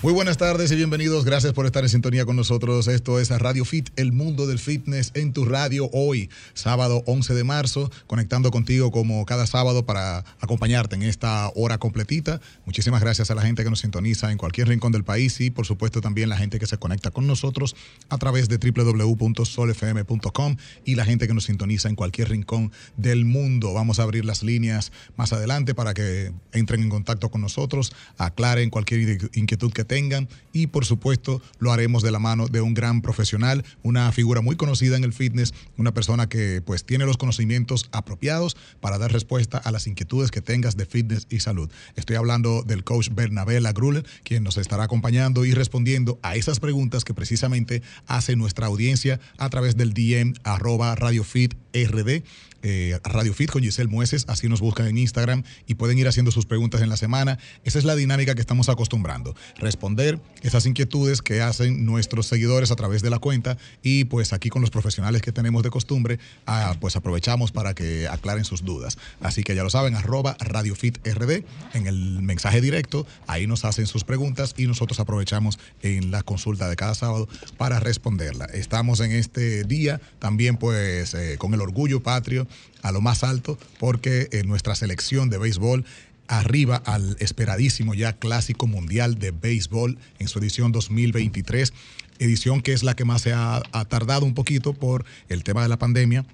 [0.00, 1.24] Muy buenas tardes y bienvenidos.
[1.24, 2.86] Gracias por estar en sintonía con nosotros.
[2.86, 7.42] Esto es Radio Fit, el mundo del fitness en tu radio hoy, sábado 11 de
[7.42, 12.40] marzo, conectando contigo como cada sábado para acompañarte en esta hora completita.
[12.64, 15.66] Muchísimas gracias a la gente que nos sintoniza en cualquier rincón del país y por
[15.66, 17.74] supuesto también la gente que se conecta con nosotros
[18.08, 23.72] a través de www.solfm.com y la gente que nos sintoniza en cualquier rincón del mundo.
[23.72, 28.70] Vamos a abrir las líneas más adelante para que entren en contacto con nosotros, aclaren
[28.70, 33.02] cualquier inquietud que tengan y por supuesto lo haremos de la mano de un gran
[33.02, 37.88] profesional, una figura muy conocida en el fitness, una persona que pues tiene los conocimientos
[37.90, 41.70] apropiados para dar respuesta a las inquietudes que tengas de fitness y salud.
[41.96, 47.04] Estoy hablando del coach Bernabé Lagruller, quien nos estará acompañando y respondiendo a esas preguntas
[47.04, 52.22] que precisamente hace nuestra audiencia a través del DM arroba RD
[52.62, 56.30] eh, Radio Fit con Giselle Mueces, así nos buscan en Instagram y pueden ir haciendo
[56.30, 57.38] sus preguntas en la semana.
[57.64, 62.76] Esa es la dinámica que estamos acostumbrando, responder esas inquietudes que hacen nuestros seguidores a
[62.76, 66.74] través de la cuenta y pues aquí con los profesionales que tenemos de costumbre, ah,
[66.80, 68.98] pues aprovechamos para que aclaren sus dudas.
[69.20, 71.44] Así que ya lo saben, arroba Radio Fit RD
[71.74, 76.68] en el mensaje directo, ahí nos hacen sus preguntas y nosotros aprovechamos en la consulta
[76.68, 78.46] de cada sábado para responderla.
[78.46, 82.47] Estamos en este día también pues eh, con el orgullo patrio
[82.82, 85.84] a lo más alto porque eh, nuestra selección de béisbol
[86.26, 91.72] arriba al esperadísimo ya clásico mundial de béisbol en su edición 2023,
[92.18, 95.68] edición que es la que más se ha tardado un poquito por el tema de
[95.68, 96.26] la pandemia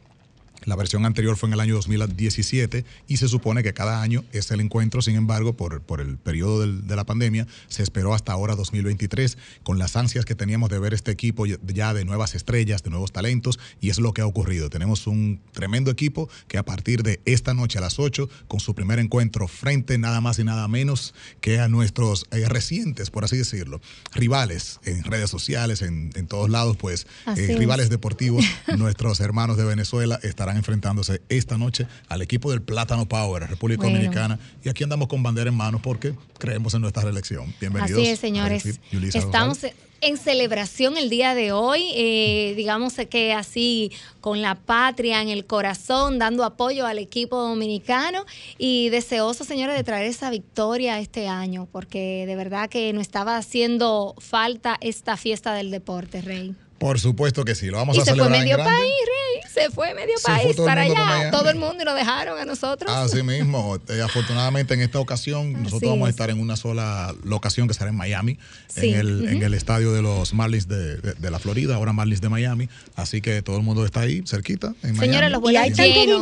[0.65, 4.51] la versión anterior fue en el año 2017 y se supone que cada año es
[4.51, 8.55] el encuentro, sin embargo, por, por el periodo de la pandemia, se esperó hasta ahora
[8.55, 12.91] 2023, con las ansias que teníamos de ver este equipo ya de nuevas estrellas, de
[12.91, 14.71] nuevos talentos, y es lo que ha ocurrido.
[14.71, 18.75] Tenemos un tremendo equipo que a partir de esta noche a las 8, con su
[18.75, 23.37] primer encuentro frente nada más y nada menos que a nuestros eh, recientes, por así
[23.37, 23.81] decirlo,
[24.13, 28.45] rivales en redes sociales, en, todos lados, pues eh, rivales deportivos,
[28.79, 34.39] nuestros hermanos de Venezuela estarán enfrentándose esta noche al equipo del Plátano Power, República Dominicana.
[34.65, 37.55] Y aquí andamos con bandera en mano porque creemos en nuestra reelección.
[37.61, 38.01] Bienvenidos.
[38.01, 38.79] Así es, señores.
[39.15, 39.67] Estamos
[40.05, 45.47] en celebración el día de hoy, eh, digamos que así con la patria en el
[45.47, 48.27] corazón, dando apoyo al equipo dominicano
[48.59, 53.39] y deseoso, señores, de traer esa victoria este año, porque de verdad que no estaba
[53.39, 56.55] haciendo falta esta fiesta del deporte, Rey.
[56.79, 58.29] Por supuesto que sí, lo vamos a celebrar.
[58.29, 59.24] Se fue medio país, Rey,
[59.55, 62.91] se fue medio país para allá, todo el mundo y lo dejaron a nosotros.
[62.91, 67.69] Así mismo, eh, afortunadamente en esta ocasión nosotros vamos a estar en una sola locación
[67.69, 68.39] que estará en Miami,
[68.77, 72.29] en, el, en el estadio de los Marlins de, de, la Florida, ahora Marlins de
[72.29, 76.01] Miami, así que todo el mundo está ahí, cerquita, en Señores, los vuelos hay tanto
[76.01, 76.21] dinero,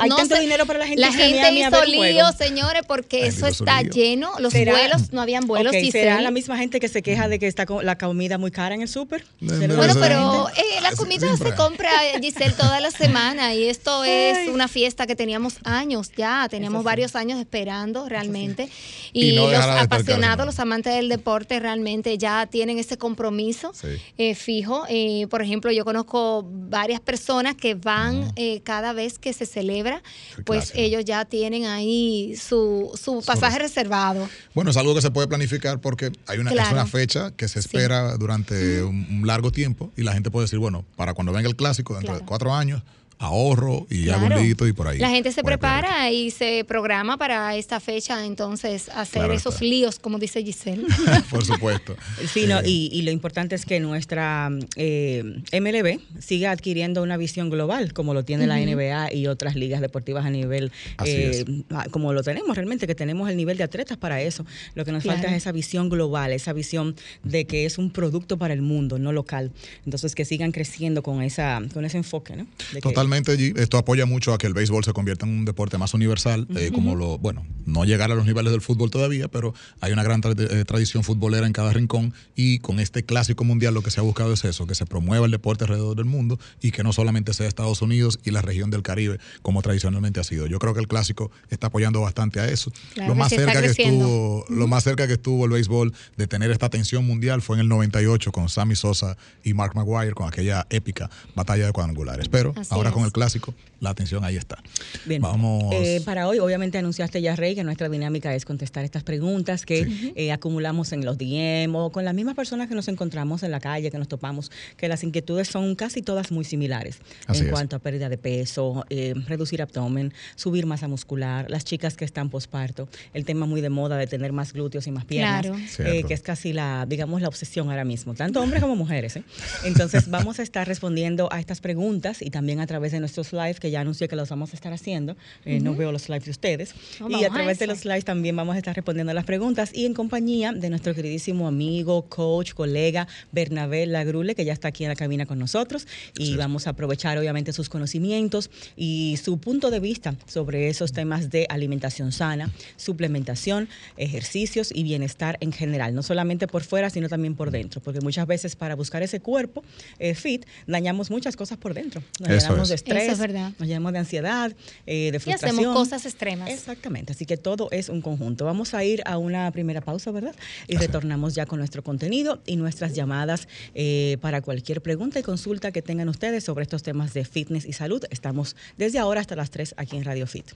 [0.00, 4.32] hay tanto dinero para la gente La gente hizo lío, señores, porque eso está lleno,
[4.38, 5.70] los vuelos, no habían vuelos.
[5.70, 8.74] Okay, ¿Será la misma gente que se queja de que está la comida muy cara
[8.74, 9.24] en el súper?
[9.40, 11.90] Bueno, pero eh, la comida se compra,
[12.20, 17.14] Giselle, toda la semana y esto es una fiesta que teníamos años ya, teníamos varios
[17.16, 18.68] años esperando realmente.
[19.12, 23.72] Y, los apasionados, los amantes del deporte realmente ya tienen ese compromiso
[24.18, 24.84] eh, fijo.
[24.88, 28.32] Eh, por ejemplo, yo conozco varias personas que van
[28.64, 30.02] cada vez que se celebra,
[30.44, 34.28] pues ellos ya tienen ahí su, su pasaje reservado.
[34.54, 37.58] Bueno, es algo que se puede planificar porque hay una, es una fecha que se
[37.58, 41.56] espera durante un largo tiempo y la gente puede decir, bueno, para cuando venga el
[41.56, 42.82] clásico, dentro de cuatro años, años
[43.24, 44.98] ahorro y hago un y por ahí.
[44.98, 50.18] La gente se prepara y se programa para esta fecha, entonces hacer esos líos, como
[50.18, 50.86] dice Giselle.
[51.30, 51.96] por supuesto.
[52.32, 57.50] Sí, no, y, y, lo importante es que nuestra eh, MLB siga adquiriendo una visión
[57.50, 60.72] global, como lo tiene la NBA y otras ligas deportivas a nivel,
[61.04, 61.44] eh,
[61.90, 64.44] como lo tenemos realmente, que tenemos el nivel de atletas para eso.
[64.74, 68.38] Lo que nos falta es esa visión global, esa visión de que es un producto
[68.38, 69.52] para el mundo, no local.
[69.84, 72.46] Entonces, que sigan creciendo con, esa, con ese enfoque, ¿no?
[72.80, 76.46] Totalmente, esto apoya mucho a que el béisbol se convierta en un deporte más universal,
[76.56, 80.02] eh, como lo, bueno, no llegar a los niveles del fútbol todavía, pero hay una
[80.02, 84.00] gran eh, tradición futbolera en cada rincón y con este clásico mundial lo que se
[84.00, 86.92] ha buscado es eso, que se promueva el deporte alrededor del mundo y que no
[86.92, 90.46] solamente sea Estados Unidos y la región del Caribe como tradicionalmente ha sido.
[90.46, 92.72] Yo creo que el clásico está apoyando bastante a eso.
[92.96, 96.66] lo más cerca que estuvo, lo más cerca que estuvo el béisbol de tener esta
[96.66, 101.10] atención mundial fue en el 98 con Sammy Sosa y Mark Maguire con aquella épica
[101.34, 102.28] batalla de cuadrangulares.
[102.28, 104.58] Pero ahora con el clásico, la atención ahí está.
[105.04, 105.72] Bien, vamos.
[105.72, 110.12] Eh, para hoy, obviamente anunciaste ya, Rey, que nuestra dinámica es contestar estas preguntas que
[110.16, 113.60] eh, acumulamos en los DM o con las mismas personas que nos encontramos en la
[113.60, 116.98] calle, que nos topamos, que las inquietudes son casi todas muy similares
[117.28, 122.04] en cuanto a pérdida de peso, eh, reducir abdomen, subir masa muscular, las chicas que
[122.04, 125.46] están posparto, el tema muy de moda de tener más glúteos y más piernas,
[125.76, 129.18] que es casi la, digamos, la obsesión ahora mismo, tanto hombres como mujeres.
[129.64, 133.60] Entonces, vamos a estar respondiendo a estas preguntas y también a través de nuestros lives,
[133.60, 135.16] que ya anuncié que los vamos a estar haciendo.
[135.44, 136.74] Eh, no veo los lives de ustedes.
[137.00, 139.70] Oh, y a través de los lives también vamos a estar respondiendo a las preguntas
[139.74, 144.84] y en compañía de nuestro queridísimo amigo, coach, colega Bernabé Lagrule, que ya está aquí
[144.84, 145.86] en la cabina con nosotros.
[146.16, 151.30] Y vamos a aprovechar, obviamente, sus conocimientos y su punto de vista sobre esos temas
[151.30, 155.94] de alimentación sana, suplementación, ejercicios y bienestar en general.
[155.94, 157.80] No solamente por fuera, sino también por dentro.
[157.80, 159.64] Porque muchas veces para buscar ese cuerpo
[159.98, 162.02] eh, fit, dañamos muchas cosas por dentro.
[162.20, 164.52] Nos llenamos de estrés, nos llenamos de ansiedad,
[164.86, 165.56] eh, de frustración.
[165.56, 166.50] Y hacemos cosas extremas.
[166.50, 168.44] Exactamente, así que todo es un conjunto.
[168.44, 170.34] Vamos a ir a una primera pausa, ¿verdad?
[170.68, 175.72] Y retornamos ya con nuestro contenido y nuestras llamadas eh, para cualquier pregunta y consulta
[175.72, 178.04] que tengan ustedes sobre estos temas de fitness y salud.
[178.10, 180.46] Estamos desde ahora hasta las 3 aquí en Radio Fit.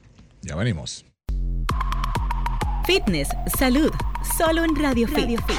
[0.42, 1.04] Ya venimos.
[2.86, 3.28] Fitness,
[3.58, 3.90] salud,
[4.38, 5.58] solo en Radio, Radio Fit.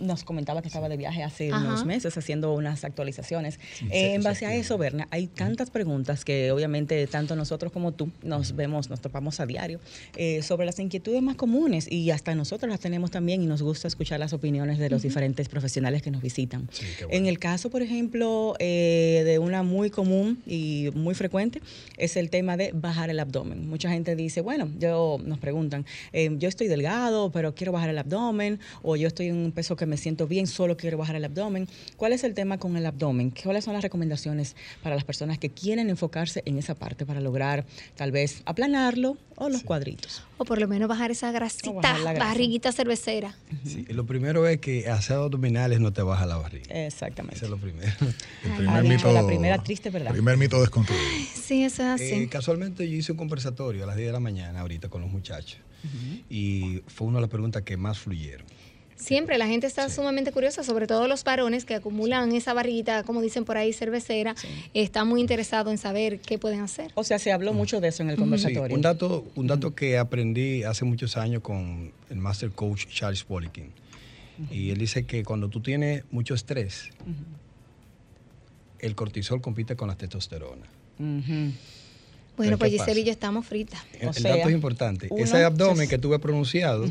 [0.00, 3.51] nos comentaba que estaba de viaje hace unos meses haciendo unas actualizaciones.
[3.90, 8.10] Eh, en base a eso, Berna, hay tantas preguntas que obviamente tanto nosotros como tú
[8.22, 9.80] nos vemos, nos topamos a diario
[10.16, 13.88] eh, sobre las inquietudes más comunes y hasta nosotros las tenemos también y nos gusta
[13.88, 16.68] escuchar las opiniones de los diferentes profesionales que nos visitan.
[17.10, 21.60] En el caso, por ejemplo, eh, de una muy común y muy frecuente,
[21.96, 23.68] es el tema de bajar el abdomen.
[23.68, 28.60] Mucha gente dice, bueno, yo nos preguntan, yo estoy delgado, pero quiero bajar el abdomen,
[28.82, 31.68] o yo estoy en un peso que me siento bien, solo quiero bajar el abdomen.
[31.96, 33.30] ¿Cuál es el tema con el abdomen?
[33.42, 37.64] ¿Cuáles son las recomendaciones para las personas que quieren enfocarse en esa parte para lograr
[37.96, 40.22] tal vez aplanarlo o los cuadritos?
[40.38, 43.34] O por lo menos bajar esa grasita, barriguita cervecera.
[43.64, 46.86] Sí, lo primero es que hacer abdominales no te baja la barriga.
[46.86, 47.36] Exactamente.
[47.36, 47.92] Eso es lo primero.
[48.44, 50.08] El primer mito, la primera triste verdad.
[50.08, 51.04] El primer mito desconstruido.
[51.34, 52.14] Sí, eso es así.
[52.14, 55.10] Eh, casualmente yo hice un conversatorio a las 10 de la mañana ahorita con los
[55.10, 55.58] muchachos
[56.30, 58.46] y fue una de las preguntas que más fluyeron.
[59.02, 63.20] Siempre la gente está sumamente curiosa, sobre todo los varones que acumulan esa barriguita, como
[63.20, 64.36] dicen por ahí, cervecera,
[64.74, 66.92] están muy interesados en saber qué pueden hacer.
[66.94, 68.72] O sea, se habló mucho de eso en el conversatorio.
[68.72, 73.72] un dato, un dato que aprendí hace muchos años con el master coach Charles Poliquin.
[74.52, 76.90] Y él dice que cuando tú tienes mucho estrés,
[78.78, 80.66] el cortisol compite con la testosterona.
[82.36, 83.82] Bueno, pues Giselle y yo estamos fritas.
[83.98, 85.08] El, dato es importante.
[85.16, 86.86] Ese abdomen que tuve pronunciado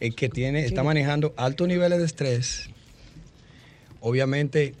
[0.00, 2.70] el que tiene, está manejando altos niveles de estrés,
[4.00, 4.74] obviamente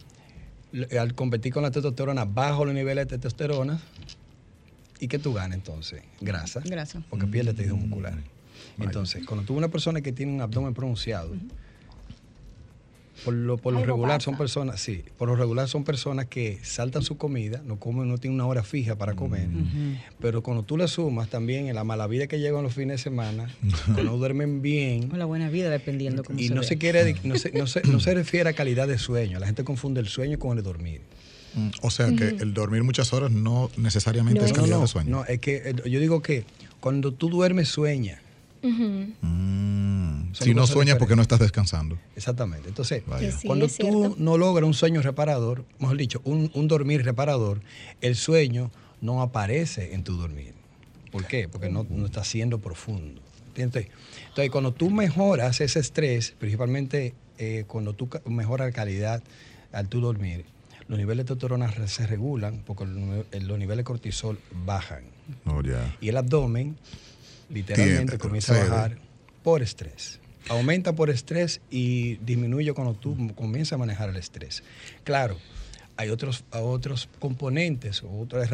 [0.98, 3.80] al competir con la testosterona bajo los niveles de testosterona,
[5.00, 6.02] ¿y qué tú ganas entonces?
[6.20, 6.60] Grasa.
[6.64, 7.02] Grasa.
[7.08, 8.18] Porque pierde tejido muscular.
[8.78, 11.34] Entonces, cuando tú una persona que tiene un abdomen pronunciado,
[13.24, 17.02] por lo, por lo regular son personas, sí, por lo regular son personas que saltan
[17.02, 19.48] su comida, no comen, no tienen una hora fija para comer,
[20.20, 23.02] pero cuando tú le sumas también en la mala vida que llegan los fines de
[23.02, 23.48] semana,
[23.96, 25.10] que no duermen bien.
[25.12, 28.00] O la buena vida, dependiendo cómo Y no se quiere, no se, no, se, no
[28.00, 31.00] se refiere a calidad de sueño, la gente confunde el sueño con el dormir.
[31.54, 35.10] Mm, o sea que el dormir muchas horas no necesariamente es calidad de sueño.
[35.10, 36.44] No, es que yo digo que
[36.80, 38.20] cuando tú duermes sueña.
[38.62, 39.87] Mm,
[40.32, 41.98] si no sueñas porque no estás descansando.
[42.16, 42.68] Exactamente.
[42.68, 43.02] Entonces,
[43.44, 47.60] cuando tú no logras un sueño reparador, mejor dicho, un, dormir reparador,
[48.00, 48.70] el sueño
[49.00, 50.54] no aparece en tu dormir.
[51.10, 51.48] ¿Por qué?
[51.48, 53.20] Porque no, está siendo profundo.
[53.56, 53.90] Entonces,
[54.50, 59.22] cuando tú mejoras ese estrés, principalmente eh, cuando tú mejoras la calidad
[59.72, 60.44] al tu dormir,
[60.86, 65.02] los niveles de testosterona se regulan porque los niveles de cortisol bajan.
[65.44, 65.60] Oh,
[66.00, 66.76] y el abdomen
[67.50, 69.07] literalmente comienza a bajar
[69.48, 70.20] por estrés.
[70.50, 74.62] Aumenta por estrés y disminuye cuando tú comienzas a manejar el estrés.
[75.04, 75.38] Claro,
[75.96, 78.50] hay otros, otros componentes, otras,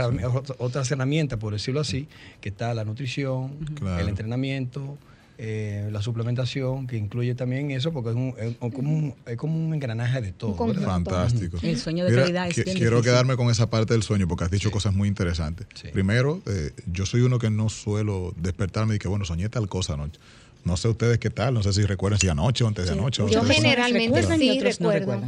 [0.58, 2.06] otras herramientas, por decirlo así,
[2.40, 3.58] que está la nutrición,
[3.98, 4.96] el entrenamiento,
[5.36, 9.66] eh, la suplementación, que incluye también eso, porque es, un, es, como, un, es como,
[9.66, 10.54] un, engranaje de todo.
[10.54, 11.58] Fantástico.
[11.60, 14.70] El sueño de calidad es Quiero quedarme con esa parte del sueño, porque has dicho
[14.70, 15.66] cosas muy interesantes.
[15.92, 19.94] Primero, eh, yo soy uno que no suelo despertarme y que, bueno, soñé tal cosa
[19.94, 20.20] anoche.
[20.64, 23.23] No sé ustedes qué tal, no sé si recuerdan si anoche o antes de anoche.
[23.30, 25.21] Yo generalmente sí recuerdo,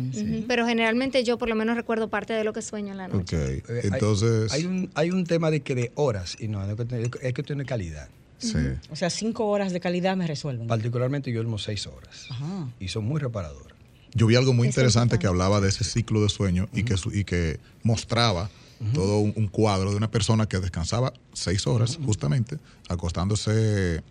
[0.49, 3.37] pero generalmente yo por lo menos recuerdo parte de lo que sueño en la noche.
[3.37, 3.63] Okay.
[3.69, 4.53] Eh, entonces...
[4.53, 8.09] Hay, un, hay un tema de que de horas, y no, es que tiene calidad.
[8.91, 10.67] O sea, cinco horas de calidad me resuelven.
[10.67, 12.29] Particularmente yo duermo seis horas.
[12.81, 13.75] Y son muy reparadoras.
[14.15, 17.25] Yo vi algo muy interesante que hablaba de ese ciclo de sueño y, que, y
[17.25, 18.51] que mostraba
[18.95, 24.03] todo un, cuadro de una persona que descansaba seis horas, justamente, acostándose,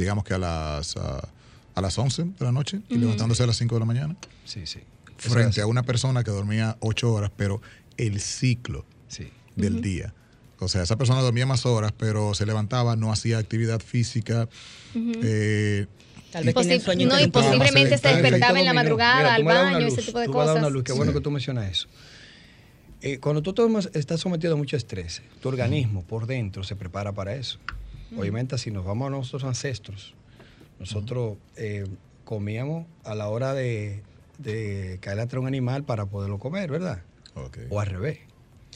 [0.00, 3.74] digamos que a las, a, las 11 de la noche y levantándose a las 5
[3.74, 4.16] de la mañana.
[4.44, 4.80] Sí, sí.
[5.16, 7.60] Frente a una persona que dormía ocho horas, pero
[7.96, 8.84] el ciclo
[9.56, 10.14] del día
[10.60, 14.48] o sea, esa persona dormía más horas, pero se levantaba, no hacía actividad física.
[14.94, 15.86] eh,
[16.30, 20.26] Tal vez no, y posiblemente se despertaba en la madrugada, al baño, ese tipo de
[20.26, 20.58] tú cosas.
[20.58, 21.88] Una luz, qué bueno que tú mencionas eso.
[23.02, 23.54] Eh, cuando tú
[23.94, 27.58] estás sometido a mucho estrés, tu organismo por dentro se prepara para eso.
[28.16, 30.14] Obviamente, si nos vamos a nuestros ancestros,
[30.78, 31.86] nosotros eh,
[32.24, 34.02] comíamos a la hora de,
[34.38, 37.02] de caer atrás un animal para poderlo comer, ¿verdad?
[37.70, 38.18] O al revés.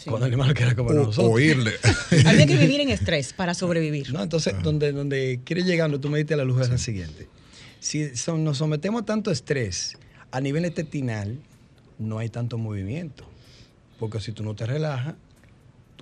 [0.06, 1.32] Con animales que era como nosotros.
[1.32, 1.72] Oírle.
[2.26, 4.12] Había que vivir en estrés para sobrevivir.
[4.12, 7.28] No, entonces, donde, donde quieres llegando, tú me diste la luz es la siguiente.
[7.80, 9.96] Si nos sometemos a tanto estrés
[10.30, 11.38] a nivel intestinal,
[11.98, 13.24] no hay tanto movimiento.
[13.98, 15.14] Porque si tú no te relajas,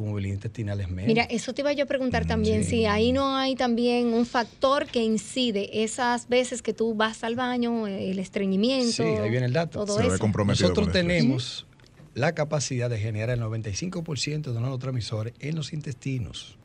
[0.02, 1.06] tu movilidad intestinal es menos.
[1.06, 4.86] Mira, eso te iba yo a preguntar también, si ahí no hay también un factor
[4.86, 8.92] que incide esas veces que tú vas al baño, el estreñimiento.
[8.92, 9.84] Sí, ahí viene el dato.
[9.84, 10.28] Todo eso.
[10.44, 11.66] Nosotros tenemos
[12.14, 16.58] la capacidad de generar el 95% de neurotransmisores en los intestinos.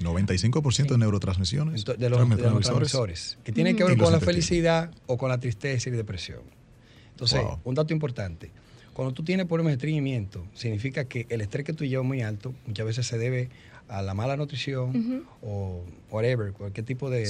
[0.00, 1.84] 95% de neurotransmisiones.
[1.84, 3.38] De los, neurotransmisores.
[3.42, 6.42] Que tienen que ver con la felicidad o con la tristeza y depresión.
[7.10, 8.50] Entonces, un dato importante.
[8.98, 12.52] Cuando tú tienes problemas de estreñimiento, significa que el estrés que tú llevas muy alto.
[12.66, 13.48] Muchas veces se debe
[13.86, 17.22] a la mala nutrición o whatever, cualquier tipo de,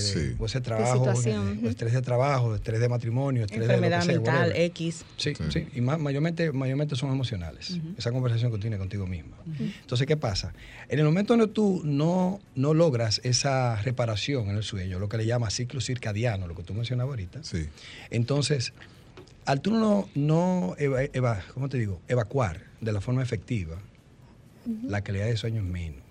[0.62, 5.04] trabajo, estrés de trabajo, estrés de matrimonio, estrés enfermedad de mental, X.
[5.18, 9.36] Sí, sí, y mayormente, mayormente son emocionales, esa conversación que tienes contigo misma.
[9.58, 10.54] Entonces, ¿qué pasa?
[10.88, 15.10] En el momento en que tú no, no logras esa reparación en el sueño, lo
[15.10, 17.42] que le llama ciclo circadiano, lo que tú mencionabas ahorita,
[18.08, 18.72] entonces,
[19.48, 20.76] al tú no, no
[21.54, 22.02] ¿cómo te digo?
[22.06, 23.78] evacuar de la forma efectiva,
[24.84, 26.02] la calidad de sueño es menos.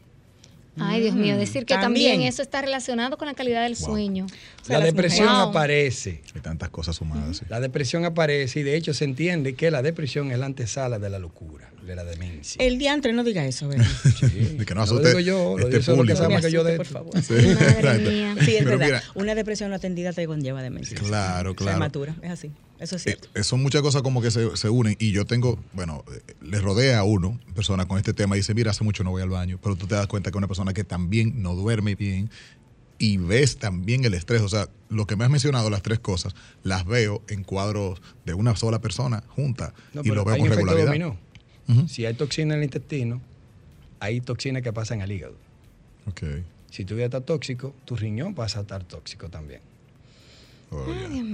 [0.79, 4.25] Ay, Dios mío, decir que también, eso está relacionado con la calidad del sueño.
[4.67, 6.21] la depresión aparece.
[6.33, 7.43] Hay tantas cosas sumadas.
[7.49, 11.09] La depresión aparece y de hecho se entiende que la depresión es la antesala de
[11.09, 12.63] la locura, de la demencia.
[12.63, 13.87] El diantre no diga eso, ¿verdad?
[14.17, 14.57] Sí.
[14.65, 17.21] que no lo digo yo, lo este digo que sabe que yo de por favor.
[17.21, 17.33] Sí.
[17.33, 18.35] Madre mía.
[18.43, 19.01] Sí, es verdad.
[19.15, 20.97] Una depresión no atendida te conlleva demencia.
[20.97, 21.79] Claro, claro.
[21.79, 22.51] matura, es así.
[22.79, 23.27] Eso es cierto.
[23.33, 26.59] Eh, son muchas cosas como que se, se, unen y yo tengo, bueno, eh, le
[26.59, 29.29] rodea a uno, persona con este tema, y dice, mira, hace mucho no voy al
[29.29, 32.29] baño, pero tú te das cuenta que una persona que también no duerme bien
[32.99, 36.35] y ves también el estrés, o sea, lo que me has mencionado, las tres cosas,
[36.63, 41.15] las veo en cuadros de una sola persona junta y lo veo con regularidad.
[41.87, 43.21] Si hay toxina en el intestino,
[43.99, 45.35] hay toxinas que pasan al hígado.
[46.09, 46.43] Okay.
[46.71, 49.61] Si tu vida está tóxico, tu riñón pasa a estar tóxico también.
[50.69, 50.83] Oh,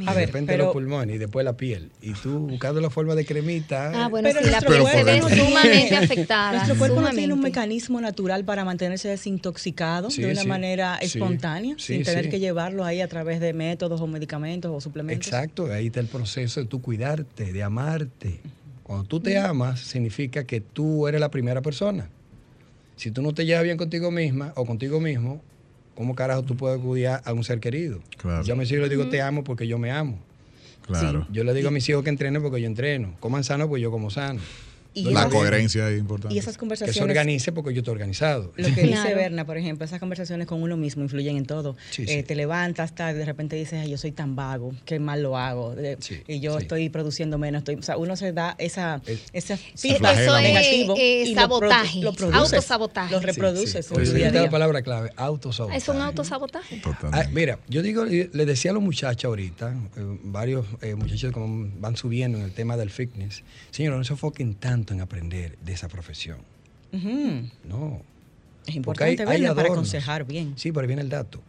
[0.06, 1.90] a ver, de repente los pulmones y después la piel.
[2.04, 4.06] Y tú buscando la forma de cremita.
[4.06, 6.52] Ah, bueno, pero la piel se ve sumamente afectada.
[6.54, 12.04] Nuestro cuerpo no tiene un mecanismo natural para mantenerse desintoxicado de una manera espontánea, sin
[12.04, 15.28] tener que llevarlo ahí a través de métodos o medicamentos o suplementos.
[15.28, 18.40] Exacto, ahí está el proceso de tú cuidarte, de amarte.
[18.84, 22.10] Cuando tú te amas, significa que tú eres la primera persona.
[22.96, 25.42] Si tú no te llevas bien contigo misma o contigo mismo,
[25.96, 28.02] ¿cómo carajo tú puedes cuidar a un ser querido?
[28.44, 30.20] Yo a mis hijos les digo te amo porque yo me amo.
[30.86, 31.26] Claro.
[31.32, 33.16] Yo le digo a mis hijos que entrenen porque yo entreno.
[33.20, 34.42] Coman sano porque yo como sano
[34.96, 36.36] la coherencia es importante.
[36.36, 36.96] Y esas conversaciones.
[36.96, 38.54] Que se organice porque yo estoy organizado.
[38.56, 41.76] Lo que dice Berna, por ejemplo, esas conversaciones con uno mismo influyen en todo.
[41.98, 45.76] Eh, te levantas, tal, de repente dices, yo soy tan vago, qué mal lo hago.
[46.28, 47.60] y yo estoy produciendo menos.
[47.60, 50.96] Estoy, o sea, uno se da esa, esa feedback negativo.
[50.98, 52.02] Es, sabotaje.
[52.02, 53.12] Lo, autosabotaje.
[53.12, 53.82] Lo reproduce.
[54.32, 55.78] la palabra clave, autosabotaje.
[55.78, 56.82] Es un autosabotaje.
[57.12, 61.70] Ah, mira, yo digo, le decía a los muchachos ahorita, eh, varios eh, muchachos como
[61.80, 65.74] van subiendo en el tema del fitness, señores, no se enfoquen tanto en aprender de
[65.74, 66.40] esa profesión.
[67.64, 68.02] No.
[68.66, 70.54] Es importante verla para aconsejar bien.
[70.58, 71.42] Sí, pero viene el dato.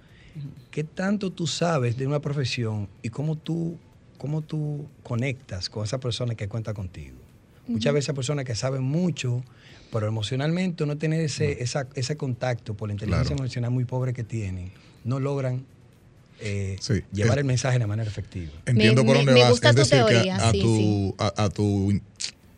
[0.71, 3.79] ¿Qué tanto tú sabes de una profesión y cómo tú,
[4.19, 7.17] cómo tú conectas con esa persona que cuenta contigo?
[7.67, 9.43] Muchas veces personas que saben mucho,
[9.93, 11.65] pero emocionalmente no tienen ese,
[11.95, 14.71] ese contacto por la inteligencia emocional muy pobre que tienen,
[15.05, 15.65] no logran
[16.41, 16.77] eh,
[17.13, 18.53] llevar el mensaje de manera efectiva.
[18.67, 19.63] Entiendo por dónde vas.
[19.63, 22.01] es decir, a, tu, a, tu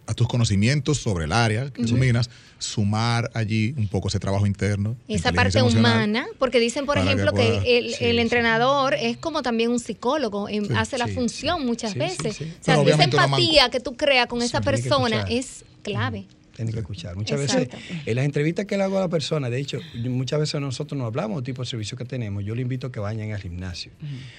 [0.07, 4.97] a tus conocimientos sobre el área que dominas, sumar allí un poco ese trabajo interno.
[5.09, 10.49] Esa parte humana, porque dicen, por ejemplo, que, el, entrenador es como también un psicólogo,
[10.77, 12.41] hace la función muchas veces.
[12.41, 17.17] O sea, esa empatía que tú creas con esa persona es clave tiene que escuchar.
[17.17, 17.69] Muchas veces,
[18.07, 21.05] en las entrevistas que le hago a la persona, de hecho, muchas veces nosotros no
[21.05, 22.45] hablamos del tipo de servicio que tenemos.
[22.45, 23.93] Yo le invito a que vayan al gimnasio.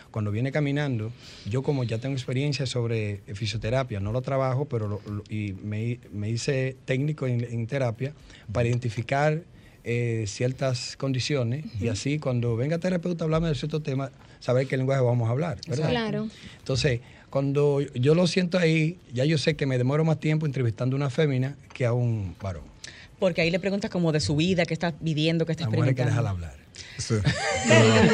[0.10, 1.12] Cuando viene caminando,
[1.46, 7.28] yo como ya tengo experiencia sobre fisioterapia, no lo trabajo, pero y me, hice técnico
[7.28, 8.14] en, terapia
[8.52, 9.44] para identificar
[9.84, 14.76] eh, ciertas condiciones y así cuando venga terapeuta a hablarme de cierto tema, saber qué
[14.76, 15.60] lenguaje vamos a hablar.
[15.68, 15.90] ¿verdad?
[15.90, 16.28] Claro.
[16.60, 20.96] Entonces, cuando yo lo siento ahí, ya yo sé que me demoro más tiempo entrevistando
[20.96, 22.64] a una fémina que a un varón.
[23.20, 26.14] Porque ahí le preguntas como de su vida, qué está viviendo, qué está experimentando.
[26.14, 26.56] que hablar.
[26.98, 27.16] Sí.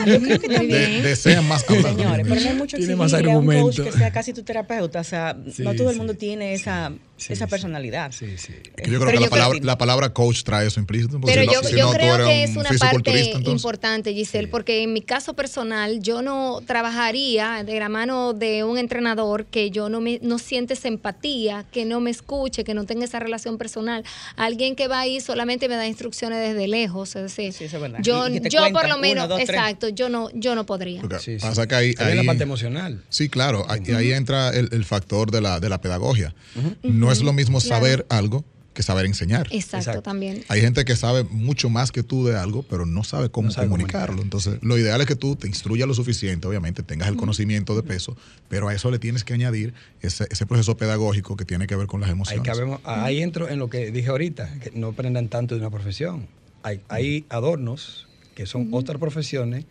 [0.06, 1.04] yo creo que también.
[1.04, 1.96] desean más hablar.
[1.96, 5.00] Señores, pero no hay mucho tiene más un coach que sea casi tu terapeuta.
[5.00, 6.92] O sea, no todo el mundo tiene esa,
[7.30, 8.12] esa personalidad.
[8.12, 8.54] Sí, sí.
[8.86, 11.20] yo creo que, la, palabra, la, palabra, coach trae eso implícito.
[11.22, 16.02] Pero yo, yo creo que es una parte importante, Giselle, porque en mi caso personal,
[16.02, 20.74] yo no trabajaría de la mano de un entrenador que yo no, me, no siente
[20.74, 24.04] esa empatía, que no me escuche, que no tenga esa relación personal.
[24.36, 27.16] Alguien que va ahí solamente me da instrucciones desde lejos.
[27.16, 28.00] Es decir, es verdad.
[28.02, 31.02] yo, yo por lo menos, exacto, yo no, yo no podría.
[31.42, 33.04] pasa que ahí, la parte emocional.
[33.10, 36.36] Sí, claro, ahí, ahí entra el, factor de la, de la pedagogía.
[36.84, 39.48] No es lo mismo saber algo que saber enseñar.
[39.52, 40.44] Exacto, también.
[40.50, 44.22] Hay gente que sabe mucho más que tú de algo, pero no sabe cómo comunicarlo.
[44.22, 47.84] Entonces, lo ideal es que tú te instruyas lo suficiente, obviamente, tengas el conocimiento de
[47.84, 48.18] peso,
[48.50, 52.02] pero a eso le tienes que añadir ese, proceso pedagógico que tiene que ver con
[52.02, 52.50] las emociones.
[52.84, 56.28] Ahí, entro en lo que dije ahorita, que no aprendan tanto de una profesión.
[56.64, 59.66] Hay, hay adornos que son otras profesiones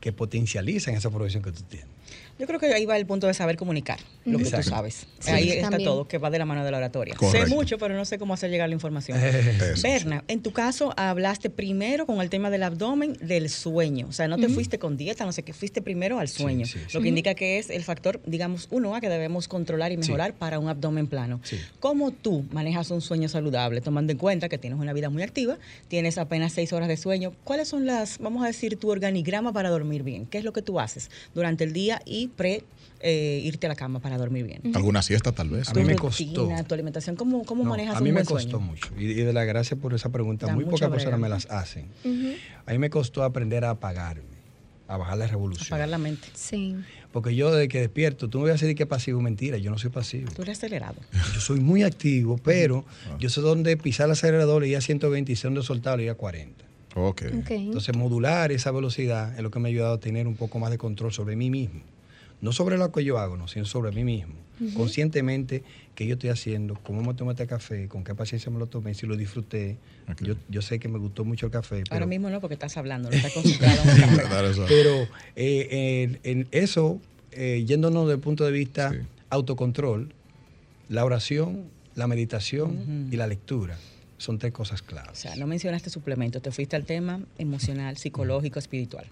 [0.00, 1.97] que potencializan esa profesión que tú tienes.
[2.38, 5.06] Yo creo que ahí va el punto de saber comunicar lo que tú sabes.
[5.26, 7.16] ahí está todo, que va de la mano de la oratoria.
[7.30, 9.18] Sé mucho, pero no sé cómo hacer llegar la información.
[9.82, 14.06] Berna, en tu caso hablaste primero con el tema del abdomen, del sueño.
[14.08, 16.66] O sea, no te fuiste con dieta, no sé qué, fuiste primero al sueño.
[16.92, 20.34] lo que indica que es el factor, digamos, uno a que debemos controlar y mejorar
[20.34, 21.40] para un abdomen plano.
[21.80, 25.58] ¿Cómo tú manejas un sueño saludable, tomando en cuenta que tienes una vida muy activa,
[25.88, 27.32] tienes apenas seis horas de sueño?
[27.44, 30.26] ¿Cuáles son las, vamos a decir, tu organigrama para dormir bien?
[30.26, 32.64] ¿Qué es lo que tú haces durante el día y pre
[33.00, 34.74] eh, irte a la cama para dormir bien.
[34.74, 35.68] ¿Alguna siesta tal vez?
[35.68, 36.48] A mí me costó.
[36.66, 38.88] Tu alimentación, ¿cómo, cómo manejas A mí me costó mucho.
[38.98, 41.86] Y, de la gracia por esa pregunta, muy pocas personas me las hacen.
[42.66, 44.38] A mí me costó aprender a apagarme,
[44.88, 45.66] a bajar la revolución.
[45.68, 46.28] Apagar la mente.
[46.34, 46.76] Sí.
[47.12, 49.70] Porque yo desde que despierto, tú me vas a decir que es pasivo, mentira, yo
[49.70, 50.30] no soy pasivo.
[50.34, 50.96] Tú eres acelerado.
[51.34, 52.84] Yo soy muy activo, pero
[53.18, 56.14] yo sé dónde pisar el acelerador y a 120 y sé dónde soltarlo y a
[56.14, 56.64] 40.
[56.94, 57.30] Okay.
[57.48, 60.72] Entonces, modular esa velocidad es lo que me ha ayudado a tener un poco más
[60.72, 61.82] de control sobre mí mismo
[62.40, 64.34] no sobre lo que yo hago, no, sino sobre mí mismo.
[64.74, 65.62] Conscientemente,
[65.94, 68.92] qué yo estoy haciendo, cómo me tomé este café, con qué paciencia me lo tomé,
[68.94, 69.76] si lo disfruté.
[70.48, 71.84] Yo, sé que me gustó mucho el café.
[71.90, 73.82] Ahora mismo no, porque estás hablando, no estás concentrado
[74.66, 78.92] Pero eh, en, eso, eh, yéndonos desde el punto de vista
[79.30, 80.12] autocontrol,
[80.88, 83.78] la oración, la meditación y la lectura
[84.18, 85.12] son tres cosas claves.
[85.12, 89.06] O sea, no mencionaste suplemento, te fuiste al tema emocional, psicológico, espiritual.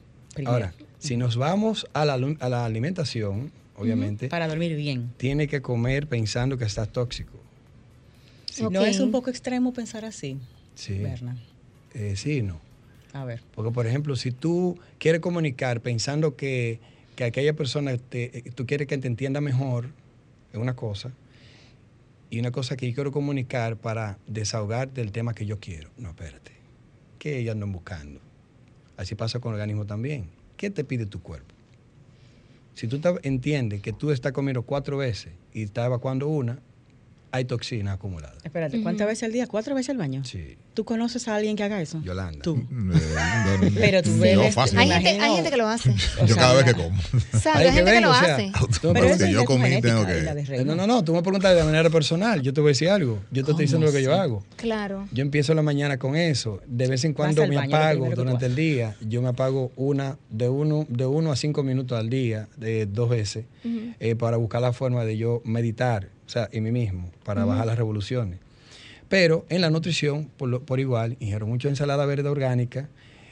[0.44, 4.28] Ahora, Si nos vamos a la, a la alimentación, obviamente.
[4.28, 5.12] Para dormir bien.
[5.16, 7.38] Tiene que comer pensando que estás tóxico.
[8.70, 10.38] ¿No es un poco extremo pensar así?
[10.74, 11.02] Sí.
[11.94, 12.60] Eh, sí y no.
[13.12, 13.42] A ver.
[13.54, 16.80] Porque, por ejemplo, si tú quieres comunicar pensando que,
[17.14, 19.88] que aquella persona, te, eh, tú quieres que te entienda mejor,
[20.52, 21.12] es una cosa.
[22.28, 25.90] Y una cosa que yo quiero comunicar para desahogar del tema que yo quiero.
[25.96, 26.52] No, espérate.
[27.18, 28.20] ¿Qué ellos andan buscando?
[28.96, 30.28] Así pasa con el organismo también.
[30.56, 31.54] ¿Qué te pide tu cuerpo?
[32.74, 36.60] Si tú entiendes que tú estás comiendo cuatro veces y estás evacuando una,
[37.36, 38.34] hay toxina acumulada.
[38.42, 39.46] Espérate, ¿cuántas veces al día?
[39.46, 40.24] ¿Cuatro veces al baño?
[40.24, 40.56] Sí.
[40.74, 42.02] ¿Tú conoces a alguien que haga eso?
[42.02, 42.42] Yolanda.
[42.42, 42.66] Tú.
[43.74, 44.56] Pero tú ves.
[44.56, 45.94] Hay gente, hay gente que lo hace.
[46.26, 47.00] yo cada vez que como.
[47.32, 47.46] ¿Sabes?
[47.68, 48.52] Hay gente que lo hace.
[48.82, 50.64] Pero yo comí, tengo que.
[50.64, 51.04] No, no, no.
[51.04, 52.42] Tú me preguntas de manera personal.
[52.42, 53.20] Yo te voy a decir algo.
[53.30, 54.44] Yo te estoy diciendo lo que yo hago.
[54.56, 55.08] Claro.
[55.12, 56.60] Yo empiezo la mañana con eso.
[56.66, 58.96] De vez en cuando me apago durante el día.
[59.00, 63.08] Yo me apago una de uno, de uno a cinco minutos al día, de dos
[63.08, 63.46] veces,
[64.00, 67.66] eh, para buscar la forma de yo meditar o sea, en mí mismo, para bajar
[67.66, 68.38] las revoluciones.
[69.08, 72.88] Pero en la nutrición, por, por igual, ingiero mucho ensalada verde orgánica,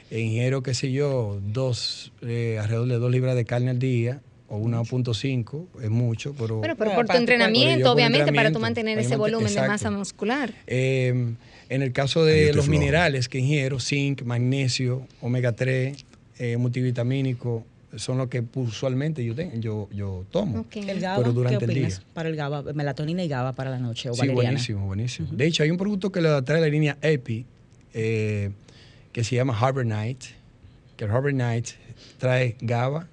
[0.09, 4.21] e ingiero, qué sé yo, dos, eh, alrededor de dos libras de carne al día,
[4.47, 6.57] o 1.5, es mucho, pero...
[6.57, 10.53] Bueno, pero por tu entrenamiento, obviamente, para tú mantener ese volumen de masa muscular.
[10.67, 11.35] Em,
[11.69, 16.05] en el caso de los minerales que ingiero, zinc, magnesio, omega 3,
[16.37, 17.65] eh, multivitamínico,
[17.97, 20.65] son los que usualmente yo, yo, yo tomo.
[20.73, 21.89] ¿El GABA, pero durante el día.
[22.13, 25.29] Para el GABA, melatonina y GABA para la noche o Sí, buenísimo, buenísimo.
[25.31, 27.45] De hecho, hay un producto que le trae la línea EPI
[27.93, 28.51] eh,
[29.11, 30.23] que se llama Harbor Night,
[30.97, 31.67] que el Harbor Night
[32.17, 33.07] trae GABA,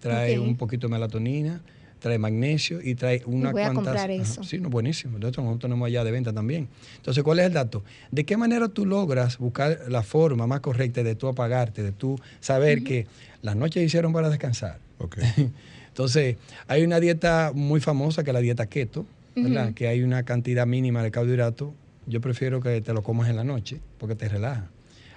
[0.00, 1.60] trae un poquito de melatonina,
[1.98, 4.42] trae magnesio y trae una voy a comprar eso.
[4.44, 5.18] sí, no, buenísimo.
[5.18, 6.68] Nosotros tenemos allá de venta también.
[6.96, 7.82] Entonces, ¿cuál es el dato?
[8.10, 12.18] ¿De qué manera tú logras buscar la forma más correcta de tú apagarte, de tú
[12.40, 13.06] saber que
[13.42, 14.78] las noches hicieron para descansar?
[14.98, 15.52] Okay.
[15.88, 19.72] Entonces, hay una dieta muy famosa que es la dieta keto, ¿verdad?
[19.74, 21.70] Que hay una cantidad mínima de carbohidratos.
[22.06, 24.68] Yo prefiero que te lo comas en la noche porque te relaja.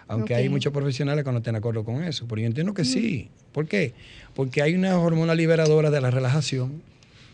[0.07, 2.27] Aunque hay muchos profesionales que no estén de acuerdo con eso.
[2.27, 3.29] Pero yo entiendo que sí.
[3.51, 3.93] ¿Por qué?
[4.33, 6.81] Porque hay una hormona liberadora de la relajación,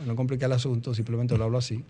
[0.05, 1.83] no complica el asunto, simplemente lo hablo así,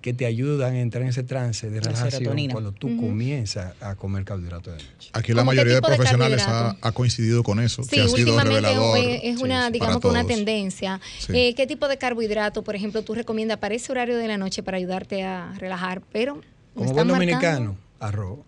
[0.00, 4.24] que te ayudan a entrar en ese trance de relajación cuando tú comienzas a comer
[4.24, 5.10] carbohidratos de noche.
[5.12, 8.98] Aquí la mayoría de profesionales ha, coincidido con eso, sí, que ha sido revelador.
[8.98, 11.00] Es una, digamos una tendencia.
[11.28, 14.62] Eh, ¿Qué tipo de carbohidrato, por ejemplo, tú recomiendas para ese horario de la noche
[14.62, 16.02] para ayudarte a relajar?
[16.12, 16.40] Pero
[16.74, 18.38] como buen dominicano, arroz.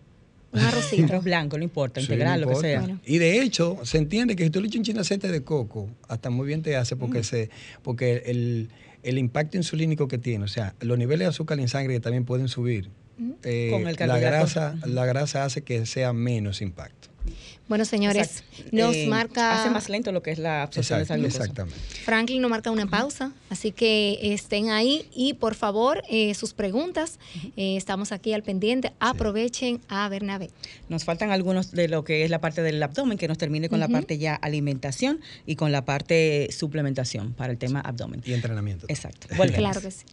[0.53, 1.05] Un arrocito.
[1.05, 2.99] Arroz blanco, no importa, integral, lo que sea.
[3.05, 5.43] Y de hecho, se entiende que si tú le echas un chin de aceite de
[5.43, 7.25] coco, hasta muy bien te hace porque, mm.
[7.25, 7.51] se,
[7.83, 8.69] porque el,
[9.03, 12.49] el, impacto insulínico que tiene, o sea, los niveles de azúcar en sangre también pueden
[12.49, 12.91] subir.
[13.43, 17.10] Eh, Con el la grasa, la grasa hace que sea menos impacto.
[17.71, 19.61] Bueno, señores, nos eh, marca...
[19.61, 21.39] Hace más lento lo que es la absorción de esa glucosa.
[21.45, 21.79] Exactamente.
[22.05, 27.21] Franklin nos marca una pausa, así que estén ahí y por favor, eh, sus preguntas,
[27.57, 30.51] eh, estamos aquí al pendiente, aprovechen a Bernabé.
[30.89, 33.79] Nos faltan algunos de lo que es la parte del abdomen, que nos termine con
[33.79, 38.21] la parte ya alimentación y con la parte suplementación para el tema abdomen.
[38.25, 38.87] Y entrenamiento.
[38.89, 39.29] Exacto.
[39.61, 40.07] Claro que sí.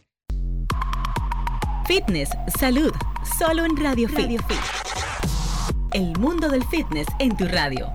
[1.86, 2.92] Fitness, salud,
[3.38, 4.97] solo en Radio, Radio Fit.
[5.92, 7.90] El mundo del fitness en tu radio.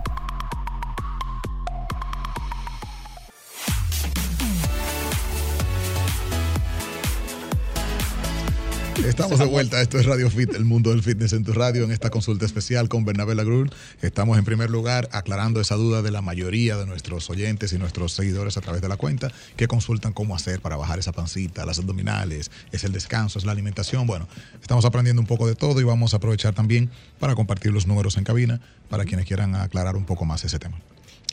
[9.06, 9.82] Estamos de vuelta.
[9.82, 12.88] Esto es Radio Fit, el mundo del fitness en tu radio, en esta consulta especial
[12.88, 13.70] con Bernabé Lagrul.
[14.00, 18.12] Estamos en primer lugar aclarando esa duda de la mayoría de nuestros oyentes y nuestros
[18.12, 21.78] seguidores a través de la cuenta que consultan cómo hacer para bajar esa pancita, las
[21.78, 24.06] abdominales, es el descanso, es la alimentación.
[24.06, 24.26] Bueno,
[24.62, 28.16] estamos aprendiendo un poco de todo y vamos a aprovechar también para compartir los números
[28.16, 30.78] en cabina para quienes quieran aclarar un poco más ese tema.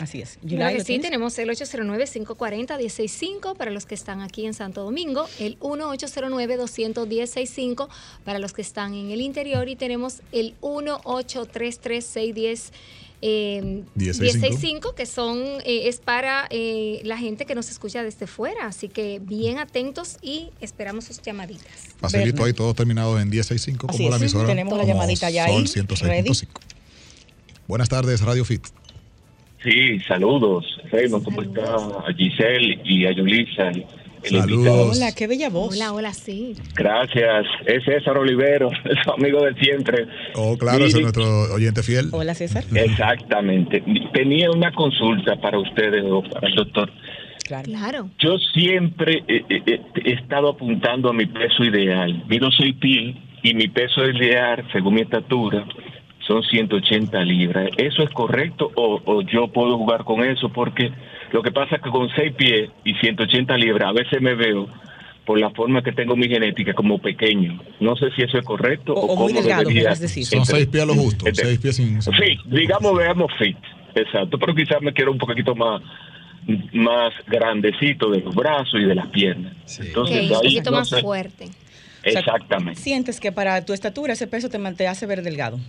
[0.01, 0.39] Así es.
[0.47, 7.87] Claro sí, tenemos el 809-540-165 para los que están aquí en Santo Domingo, el 1-809-210-65
[8.25, 12.71] para los que están en el interior y tenemos el 1-833-610.
[13.23, 18.65] Eh, 1065 que son eh, es para eh, la gente que nos escucha desde fuera
[18.65, 21.89] así que bien atentos y esperamos sus llamaditas.
[21.99, 25.63] Facilito ahí todo terminado en 1065 como la emisora tenemos la llamadita ya ahí
[27.67, 28.65] buenas tardes Radio Fit
[29.63, 30.65] Sí, saludos.
[30.91, 31.75] Raymond, ¿cómo está?
[31.75, 33.71] A Giselle y a Yulisa.
[34.23, 34.97] Saludos.
[34.97, 35.75] Hola, qué bella voz.
[35.75, 36.53] Hola, hola, sí.
[36.75, 37.45] Gracias.
[37.65, 38.69] Es César Olivero,
[39.03, 40.07] su amigo de siempre.
[40.35, 42.09] Oh, claro, ese es nuestro oyente fiel.
[42.11, 42.63] Hola, César.
[42.73, 43.83] Exactamente.
[44.13, 46.91] Tenía una consulta para ustedes o para el doctor.
[47.63, 48.09] Claro.
[48.19, 52.23] Yo siempre he, estado apuntando a mi peso ideal.
[52.29, 55.65] Mido soy pil y mi peso ideal, según mi estatura,
[56.31, 57.69] son 180 libras.
[57.77, 60.49] ¿Eso es correcto o, yo puedo jugar con eso?
[60.49, 60.91] Porque
[61.31, 64.67] Lo que pasa es que con 6 pies y 180 libras a veces me veo
[65.25, 67.61] por la forma que tengo mi genética como pequeño.
[67.79, 69.89] No sé si eso es correcto o, cómo debería.
[69.89, 70.25] Decir.
[70.25, 72.01] Son 6 pies a lo justo, 6 pies sin...
[72.01, 73.57] Sí, digamos, veamos fit,
[73.95, 75.81] exacto, pero quizás me quiero un poquito más
[76.73, 79.53] más grandecito de los brazos y de las piernas.
[79.79, 81.49] Entonces, un poquito más fuerte.
[82.03, 82.81] Exactamente.
[82.81, 85.59] ¿Sientes que para tu estatura ese peso te, te hace ver delgado?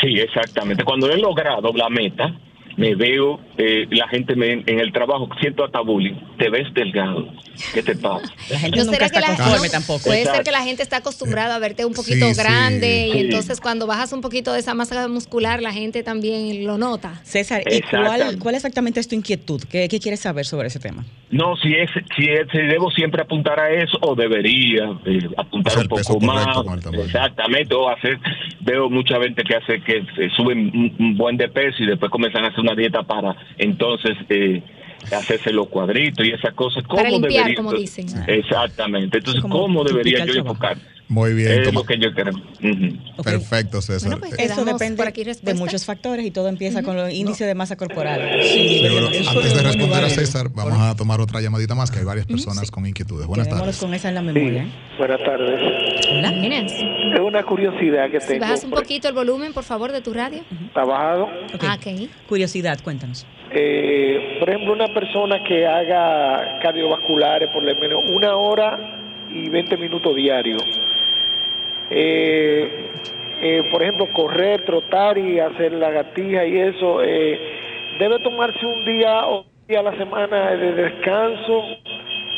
[0.00, 0.84] Sí, exactamente.
[0.84, 2.34] Cuando he logrado la meta,
[2.76, 7.28] me veo, eh, la gente me, en el trabajo, siento hasta bullying, te ves delgado,
[7.74, 8.32] ¿qué te pasa?
[8.50, 10.04] La gente nunca está conforme tampoco.
[10.04, 13.86] Puede ser que la gente está acostumbrada a verte un poquito grande y entonces cuando
[13.86, 17.20] bajas un poquito de esa masa muscular, la gente también lo nota.
[17.22, 19.62] César, ¿y cuál, cuál, exactamente es tu inquietud?
[19.70, 21.04] ¿Qué, ¿Qué, quieres saber sobre ese tema?
[21.30, 25.86] No, si es, si, si debo siempre apuntar a eso o debería eh, apuntar un
[25.86, 26.46] poco más.
[27.04, 28.18] Exactamente, o hacer,
[28.60, 30.02] veo mucha gente que hace que
[30.36, 34.60] suben un buen de peso y después comienzan a hacer una dieta para entonces eh,
[35.12, 36.82] hacerse los cuadritos y esas cosas.
[36.84, 38.06] ¿Cómo para limpiar, como dicen.
[38.26, 39.18] Exactamente.
[39.18, 40.76] Entonces, ¿cómo debería yo enfocar?
[41.10, 41.62] Muy bien.
[41.62, 42.30] Es lo que yo quiero.
[43.24, 44.20] Perfecto, César.
[44.20, 45.02] Pues, Eso depende
[45.42, 48.20] de muchos factores y todo empieza con los índices de masa corporal.
[48.22, 52.70] antes de responder a César, vamos a tomar otra llamadita más, que hay varias personas
[52.70, 53.26] con inquietudes.
[53.26, 53.78] Buenas tardes.
[53.78, 54.66] con esa en la memoria.
[54.98, 55.60] Buenas tardes.
[56.12, 58.40] Hola, Es una curiosidad que tengo.
[58.40, 60.42] bajas un poquito el volumen, por favor, de tu radio.
[60.68, 61.28] ¿Está bajado?
[61.60, 62.08] Ah, ok.
[62.28, 63.26] Curiosidad, cuéntanos.
[63.52, 69.76] Eh, por ejemplo, una persona que haga cardiovasculares por lo menos una hora y 20
[69.76, 70.62] minutos diarios
[71.90, 72.90] eh,
[73.42, 77.38] eh, por ejemplo, correr, trotar y hacer la gatija y eso, eh,
[77.98, 81.62] debe tomarse un día o día a la semana de descanso.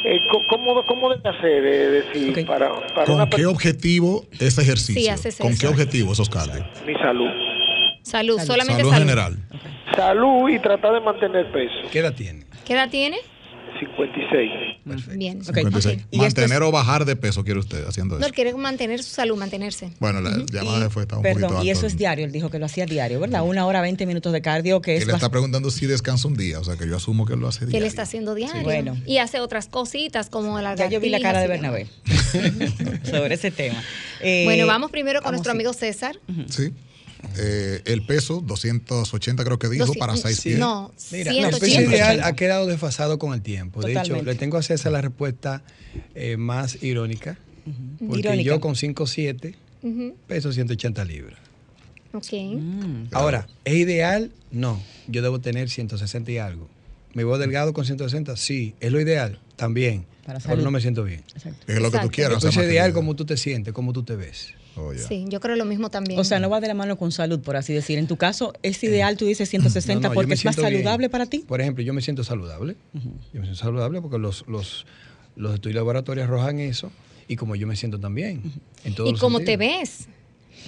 [0.05, 1.63] Eh, ¿cómo, ¿Cómo debe hacer?
[1.63, 2.71] decir, para,
[3.05, 5.15] ¿Con qué objetivo ese ejercicio?
[5.41, 6.65] ¿Con qué objetivo esos cardios?
[6.87, 7.31] Mi salud.
[8.03, 8.97] Salud, solamente salud.
[8.97, 9.37] general.
[9.97, 11.89] Salud y tratar de mantener peso.
[11.91, 12.45] ¿Qué edad tiene?
[12.65, 13.19] ¿Qué edad tiene?
[13.89, 15.17] 56.
[15.17, 15.43] Bien.
[16.13, 18.21] Mantener o bajar de peso quiere usted haciendo eso.
[18.21, 19.93] No, él quiere mantener su salud, mantenerse.
[19.99, 22.67] Bueno, la llamada fue un perdón, poquito y eso es diario, él dijo que lo
[22.67, 23.45] hacía diario, ¿verdad?
[23.45, 25.03] Una hora, 20 minutos de cardio que es...
[25.03, 27.49] Él está preguntando si descansa un día, o sea que yo asumo que él lo
[27.49, 27.73] hace diario.
[27.73, 28.63] Que él está haciendo diario.
[28.63, 28.97] bueno.
[29.07, 31.87] Y hace otras cositas como la Ya yo vi la cara de Bernabé
[33.05, 33.83] sobre ese tema.
[34.45, 36.19] bueno, vamos primero con nuestro amigo César.
[36.49, 36.73] Sí.
[37.39, 40.59] Eh, el peso, 280 creo que dijo, para 6 pies.
[40.59, 43.81] No, Mira, el peso ideal ha quedado desfasado con el tiempo.
[43.83, 45.63] De hecho, le tengo a César la respuesta
[46.15, 47.39] eh, más irónica,
[48.07, 49.55] porque yo con 5'7
[50.27, 51.39] peso 180 libras.
[52.13, 52.33] Ok.
[52.33, 53.05] Mm.
[53.13, 54.31] Ahora, ¿es ideal?
[54.51, 56.69] No, yo debo tener 160 y algo.
[57.15, 58.37] ¿Me voy delgado con 160?
[58.37, 58.75] Sí.
[58.81, 59.39] ¿Es lo ideal?
[59.57, 60.07] También.
[60.47, 61.23] pero no me siento bien.
[61.67, 62.43] Es lo que tú quieras.
[62.45, 64.55] Es ideal como tú te sientes, como tú te ves.
[64.77, 66.19] Oh, sí, yo creo lo mismo también.
[66.19, 67.99] O sea, no va de la mano con salud, por así decir.
[67.99, 71.45] En tu caso, ¿es ideal, tú dices 160 porque es más saludable para ti?
[71.47, 72.77] Por ejemplo, yo me siento saludable.
[72.95, 74.87] Yo me siento saludable porque los, los,
[75.37, 76.91] los estudios laboratorios arrojan eso
[77.29, 78.43] y como yo me siento también.
[78.85, 80.09] ¿Y cómo te ves?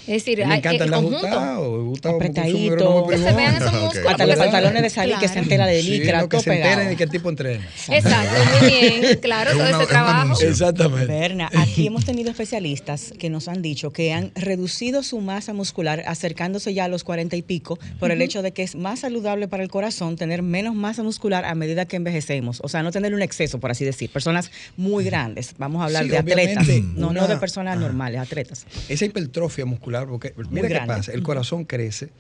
[0.07, 3.07] Es decir, me encanta el ajustado, apretadito.
[3.07, 4.11] Que se vean esos músculos.
[4.11, 6.97] Hasta los pantalones de salir que se entera de licra, sí, que se enteren de
[6.97, 7.67] qué tipo entrena.
[7.89, 10.39] Exacto, muy bien, claro, todo ese trabajo.
[10.41, 11.07] Exactamente.
[11.07, 16.03] Berna, aquí hemos tenido especialistas que nos han dicho que han reducido su masa muscular
[16.07, 19.49] acercándose ya a los 40 y pico por el hecho de que es más saludable
[19.49, 22.61] para el corazón tener menos masa muscular a medida que envejecemos.
[22.63, 24.11] O sea, no tener un exceso, por así decir.
[24.11, 25.55] Personas muy grandes.
[25.57, 28.67] Vamos a hablar de atletas, no, no de personas normales, atletas.
[28.91, 32.11] Esa hipertrofia muscular porque mira qué pasa, el corazón crece,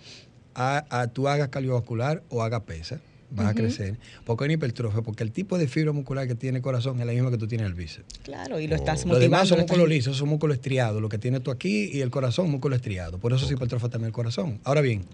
[0.55, 3.97] a, tú hagas cardiovascular o hagas pesa, vas a crecer.
[4.25, 5.03] porque hay una hipertrofia?
[5.03, 7.49] Porque el tipo de fibra muscular que tiene el corazón es la misma que tú
[7.49, 8.19] tienes el bíceps.
[8.23, 9.15] Claro, y lo estás motivando.
[9.15, 11.03] Los demás son músculos lisos, son músculos estriados.
[11.03, 13.19] Lo que tienes tú aquí y el corazón, músculo estriado.
[13.19, 14.61] Por eso se hipertrofia también el corazón.
[14.65, 15.05] Ahora bien,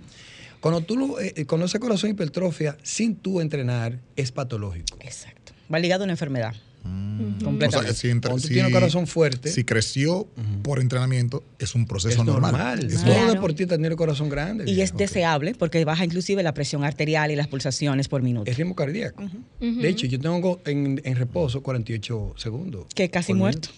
[0.61, 4.99] cuando tú lo, eh, cuando ese corazón hipertrofia sin tú entrenar, es patológico.
[5.01, 5.53] Exacto.
[5.73, 6.55] Va ligado a una enfermedad.
[6.83, 7.45] Mm.
[7.45, 7.95] Completamente.
[7.95, 9.51] si, tiene un corazón fuerte.
[9.51, 10.27] Si creció
[10.63, 12.87] por entrenamiento, es un proceso normal.
[12.87, 14.71] Es Todo deportista tiene el corazón grande.
[14.71, 18.51] Y es deseable porque baja inclusive la presión arterial y las pulsaciones por minuto.
[18.51, 19.23] Es ritmo cardíaco.
[19.61, 22.87] De hecho, yo tengo en, reposo 48 segundos.
[22.95, 23.69] Que casi muerto,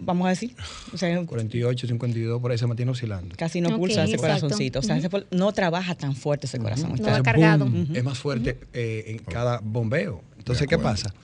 [0.00, 0.54] vamos a decir.
[1.26, 3.34] 48, 52, por ahí se mantiene oscilando.
[3.36, 4.80] Casi no pulsa ese corazoncito.
[4.80, 6.94] O sea, no trabaja tan fuerte ese corazón.
[6.98, 7.68] No cargado.
[7.94, 10.22] Es más fuerte eh, en cada bombeo.
[10.38, 11.14] Entonces, ¿qué pasa?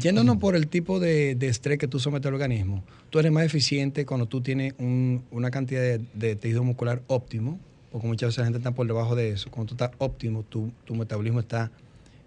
[0.00, 4.04] Yéndonos por el tipo de, estrés que tú sometes al organismo, tú eres más eficiente
[4.04, 7.58] cuando tú tienes una cantidad de, tejido muscular óptimo,
[7.90, 9.50] porque muchas veces la gente está por debajo de eso.
[9.50, 11.70] Cuando tú estás óptimo, tu, metabolismo está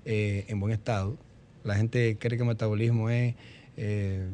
[0.05, 1.17] eh, en buen estado.
[1.63, 3.35] La gente cree que el metabolismo es,
[3.77, 4.27] eh,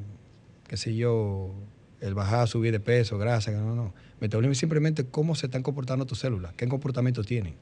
[0.68, 1.52] qué sé yo,
[2.00, 3.52] el bajar, subir de peso, grasa.
[3.52, 3.94] No, no.
[4.22, 7.56] Metabolismo es simplemente cómo se están comportando tus células, qué comportamiento tienen.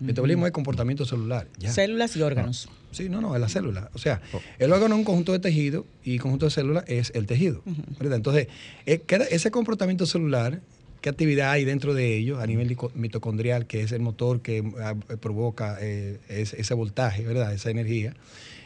[0.00, 1.48] Metabolismo es comportamiento celular.
[1.58, 2.68] Células y órganos.
[2.90, 3.90] Sí, no, no, es la célula.
[3.94, 4.40] O sea, oh.
[4.58, 7.62] el órgano es un conjunto de tejido y conjunto de células es el tejido.
[8.00, 8.48] Entonces,
[8.86, 10.60] eh, ese comportamiento celular,
[11.00, 14.94] ¿qué actividad hay dentro de ello a nivel mitocondrial, que es el motor que ah,
[15.20, 17.52] provoca eh, ese voltaje, ¿verdad?
[17.52, 18.14] Esa energía,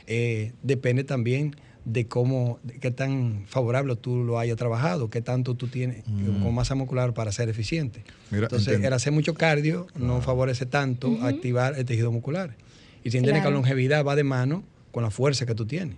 [0.07, 5.69] eh, depende también de cómo, qué tan favorable tú lo hayas trabajado, qué tanto tú
[5.69, 6.43] tienes mm.
[6.43, 8.05] con masa muscular para ser eficiente.
[8.31, 12.57] Entonces, el hacer mucho cardio no favorece tanto activar el tejido muscular.
[13.05, 15.97] Y si entiendes que la longevidad va de mano con la fuerza que tú tienes.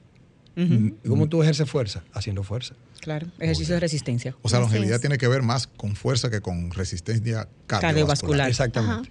[0.56, 2.04] ¿Y cómo tú ejerces fuerza?
[2.12, 2.74] Haciendo fuerza.
[3.00, 4.34] Claro, ejercicio de resistencia.
[4.40, 8.48] O sea, la longevidad tiene que ver más con fuerza que con resistencia cardiovascular.
[8.48, 9.10] Exactamente.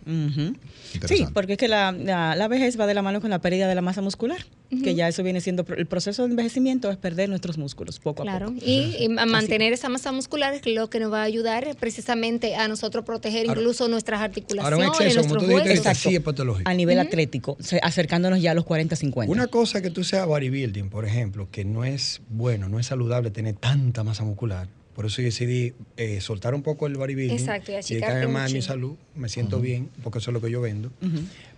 [1.07, 3.75] Sí, porque es que la, la, vejez va de la mano con la pérdida de
[3.75, 4.43] la masa muscular,
[4.81, 8.39] que ya eso viene siendo el proceso de envejecimiento es perder nuestros músculos poco a
[8.39, 8.53] poco.
[8.65, 12.67] Y, y mantener esa masa muscular es lo que nos va a ayudar precisamente a
[12.67, 15.93] nosotros proteger incluso nuestras articulaciones, ahora un exceso, nuestros como tú.
[15.93, 16.69] Sí, es patológico.
[16.69, 19.31] A nivel atlético, acercándonos ya a los 40, 50.
[19.31, 23.29] Una cosa que tú seas bodybuilding, por ejemplo, que no es bueno, no es saludable
[23.31, 24.67] tener tan tanta masa muscular.
[24.95, 27.39] Por eso decidí eh, soltar un poco el bodybuilding.
[27.39, 28.95] Exacto, y dedicarme más a mi salud.
[29.15, 30.91] Me siento bien, porque eso es lo que yo vendo.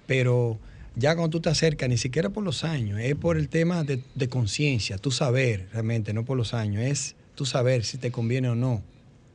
[0.07, 0.57] Pero
[0.95, 4.29] ya cuando tú te acercas, ni siquiera por los años, es por el tema de,
[4.29, 8.55] conciencia, tú saber realmente, no por los años, es tú saber si te conviene o
[8.55, 8.81] no,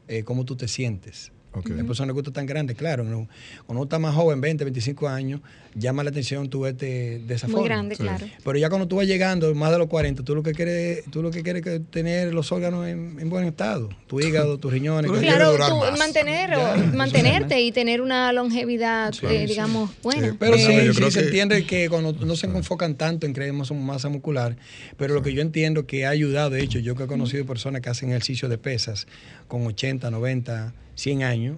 [0.08, 1.32] eh, cómo tú te sientes.
[1.52, 1.78] Okay.
[1.78, 3.02] Hay personas que tan grande, claro.
[3.02, 3.28] Cuando
[3.66, 5.40] uno está más joven, 20, 25 años,
[5.74, 8.26] llama la atención tú vete de esa Muy grande, claro.
[8.44, 11.22] Pero ya cuando tú vas llegando, más de los 40, tú lo que quieres, tú
[11.22, 13.88] lo que quieres es tener los órganos en, buen estado.
[14.06, 15.10] Tu hígado, tus riñones.
[15.10, 16.56] claro, tú mantener,
[16.94, 20.36] mantenerte y tener una longevidad, eh, digamos, buena.
[20.38, 24.56] Pero sí, se entiende que cuando no se enfocan tanto en creer más masa muscular,
[24.96, 27.82] pero lo que yo entiendo que ha ayudado, de hecho, yo que he conocido personas
[27.82, 29.08] que hacen ejercicio de pesas
[29.48, 31.56] con 80, 90 100 años,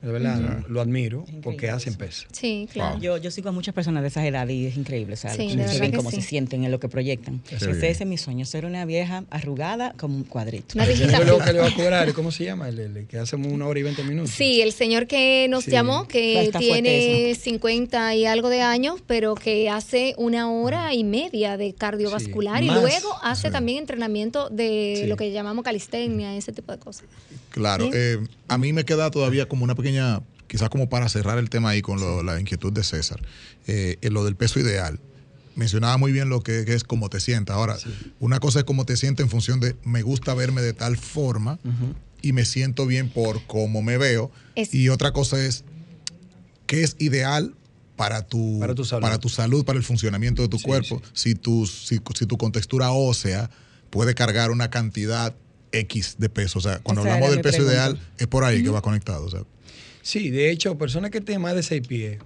[0.00, 2.26] de verdad, lo admiro porque hacen peso.
[2.30, 3.00] Sí, claro.
[3.00, 5.38] Yo, yo sigo a muchas personas de esa edad y es increíble, ¿sabes?
[5.38, 7.40] Sí, se ven cómo se sienten en lo que proyectan.
[7.50, 10.76] Ese, es mi sueño, ser una vieja arrugada como un cuadrito.
[10.76, 11.24] Una viejita.
[11.24, 12.68] lo que le va a cobrar, ¿cómo se llama?
[12.68, 14.30] El, que hace una hora y 20 minutos.
[14.30, 19.70] Sí, el señor que nos llamó, que tiene 50 y algo de años, pero que
[19.70, 25.32] hace una hora y media de cardiovascular y luego hace también entrenamiento de lo que
[25.32, 27.06] llamamos calistenia, ese tipo de cosas.
[27.54, 31.50] Claro, eh, a mí me queda todavía como una pequeña, quizás como para cerrar el
[31.50, 33.22] tema ahí con la inquietud de César,
[33.68, 34.98] eh, en lo del peso ideal.
[35.54, 37.54] Mencionaba muy bien lo que, es cómo te sientas.
[37.54, 37.76] Ahora,
[38.18, 41.60] una cosa es cómo te sientes en función de me gusta verme de tal forma
[42.22, 44.32] y me siento bien por cómo me veo.
[44.56, 45.62] Y otra cosa es
[46.66, 47.54] qué es ideal
[47.94, 49.64] para tu, para tu, salud.
[49.64, 51.00] para el funcionamiento de tu cuerpo.
[51.12, 53.48] Si, tu, si, si tu contextura ósea
[53.90, 55.36] puede cargar una cantidad
[55.80, 56.58] X de peso.
[56.58, 59.26] O sea, cuando hablamos del peso ideal, es por ahí que va conectado.
[59.26, 59.42] O sea.
[60.02, 62.18] Sí, de hecho, personas que tienen más de 6 pies,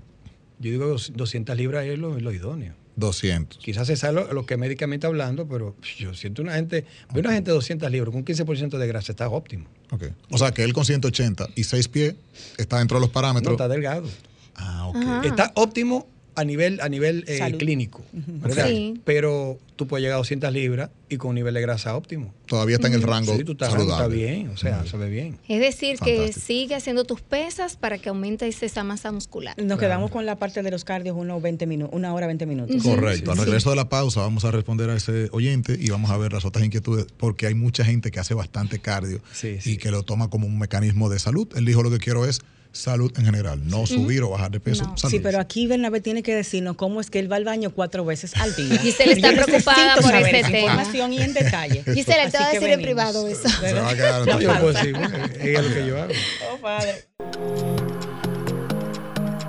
[0.59, 2.75] yo digo 200 libras es lo, idóneo.
[2.97, 3.59] 200.
[3.59, 6.85] Quizás es lo, lo que médicamente hablando, pero yo siento una gente,
[7.15, 9.67] veo una gente de 200 libras con 15% de grasa, está óptimo.
[9.93, 10.11] Okay.
[10.31, 12.15] O sea que él con 180 y 6 pies
[12.57, 13.57] está dentro de los parámetros.
[13.57, 14.09] No, está delgado.
[14.57, 15.25] Ah, ok.
[15.25, 16.09] Está óptimo
[16.39, 18.69] a nivel, a nivel eh, clínico, ¿verdad?
[19.05, 22.33] Pero tú puedes llegar a 200 libras y con un nivel de grasa óptimo.
[22.47, 24.15] Todavía está en el rango sí, tú estás, saludable.
[24.15, 25.39] bien, o sea, se ve bien.
[25.49, 29.55] Es decir, que sigue haciendo tus pesas para que aumente esa masa muscular.
[29.61, 32.83] Nos quedamos con la parte de los cardios unos 20 minutos, una hora 20 minutos.
[32.83, 33.33] Correcto.
[33.33, 36.33] Al regreso de la pausa vamos a responder a ese oyente y vamos a ver
[36.33, 39.21] las otras inquietudes, porque hay mucha gente que hace bastante cardio
[39.65, 41.49] y que lo toma como un mecanismo de salud.
[41.57, 42.41] Él dijo lo que quiero es
[42.73, 44.93] salud en general, no subir o bajar de peso.
[44.97, 48.05] Sí, pero aquí Bernabé tiene que decirnos cómo es que él va al baño cuatro
[48.05, 48.81] veces al día.
[48.89, 50.59] Y se le está preocupada por ese tema.
[50.59, 51.83] información y en detalle.
[51.95, 53.49] Y se le te va a decir en privado eso.
[53.49, 54.97] Se va a quedar no, yo puedo decir,
[55.41, 56.13] es lo que yo hago.
[56.53, 57.05] Oh, padre.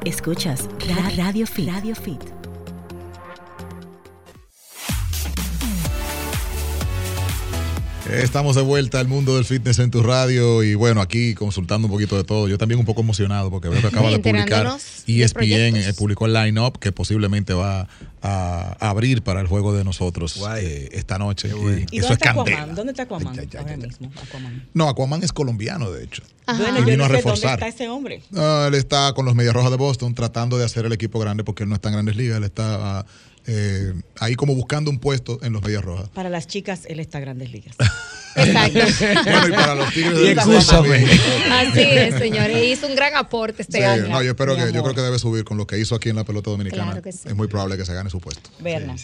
[0.06, 0.62] Escuchas
[1.16, 1.70] Radio Fit.
[1.70, 2.49] Radio Fit.
[8.12, 11.92] Estamos de vuelta al mundo del fitness en tu radio y bueno, aquí consultando un
[11.92, 12.48] poquito de todo.
[12.48, 16.34] Yo también un poco emocionado porque veo que acaba de publicar ESPN, eh, publicó el
[16.34, 17.88] line-up que posiblemente va
[18.22, 21.50] a abrir para el juego de nosotros eh, esta noche.
[21.92, 22.76] Y, eso es Aquaman?
[22.76, 24.12] ¿Dónde está Aquaman ahora mismo?
[24.74, 26.24] No, Aquaman es colombiano, de hecho.
[26.48, 27.60] Bueno, vino a reforzar.
[27.60, 28.24] ¿Dónde está ese hombre?
[28.32, 31.64] él está con los Medias Rojas de Boston tratando de hacer el equipo grande porque
[31.64, 32.38] él no está en grandes ligas.
[32.38, 33.06] Él está
[33.52, 36.08] eh, ahí como buscando un puesto en los Medias Rojas.
[36.10, 37.76] Para las chicas, él está en grandes ligas.
[38.36, 38.80] Exacto.
[39.24, 40.34] bueno, y para los Tigres de
[41.52, 42.64] Así es, señores.
[42.64, 44.08] Hizo un gran aporte este año.
[44.08, 46.18] No, yo espero que, yo creo que debe subir con lo que hizo aquí en
[46.18, 47.02] la pelota dominicana.
[47.04, 48.52] Es muy probable que se gane su puesto.
[48.60, 48.96] Berna,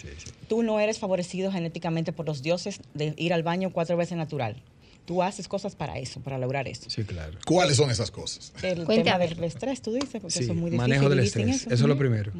[0.48, 4.62] tú no eres favorecido genéticamente por los dioses de ir al baño cuatro veces natural.
[5.06, 6.88] tú haces cosas para eso, para lograr eso.
[6.88, 7.36] Sí, claro.
[7.44, 8.52] ¿Cuáles son esas cosas?
[8.62, 10.78] El tema del estrés, tú dices, porque eso es muy difícil.
[10.78, 12.32] Manejo del estrés, eso, es lo primero.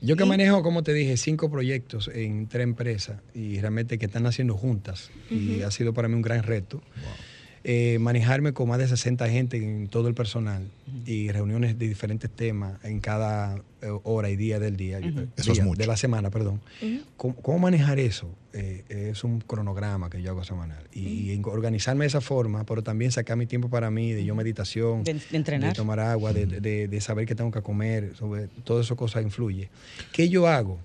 [0.00, 4.26] Yo que manejo, como te dije, cinco proyectos en tres empresas y realmente que están
[4.26, 6.82] haciendo juntas y ha sido para mí un gran reto.
[7.70, 10.70] Eh, manejarme con más de 60 gente en todo el personal
[11.04, 15.00] y reuniones de diferentes temas en cada eh, hora y día del día,
[15.36, 15.78] eso es mucho.
[15.78, 16.62] de la semana, perdón.
[17.18, 18.30] ¿Cómo, manejar eso?
[18.54, 23.12] Eh, es un cronograma que yo hago semanal y, organizarme de esa forma, pero también
[23.12, 27.26] sacar mi tiempo para mí, de yo meditación, de, entrenar, de tomar agua, de, saber
[27.26, 29.68] qué tengo que comer, sobre todas esas cosas influye.
[30.14, 30.78] ¿Qué yo hago?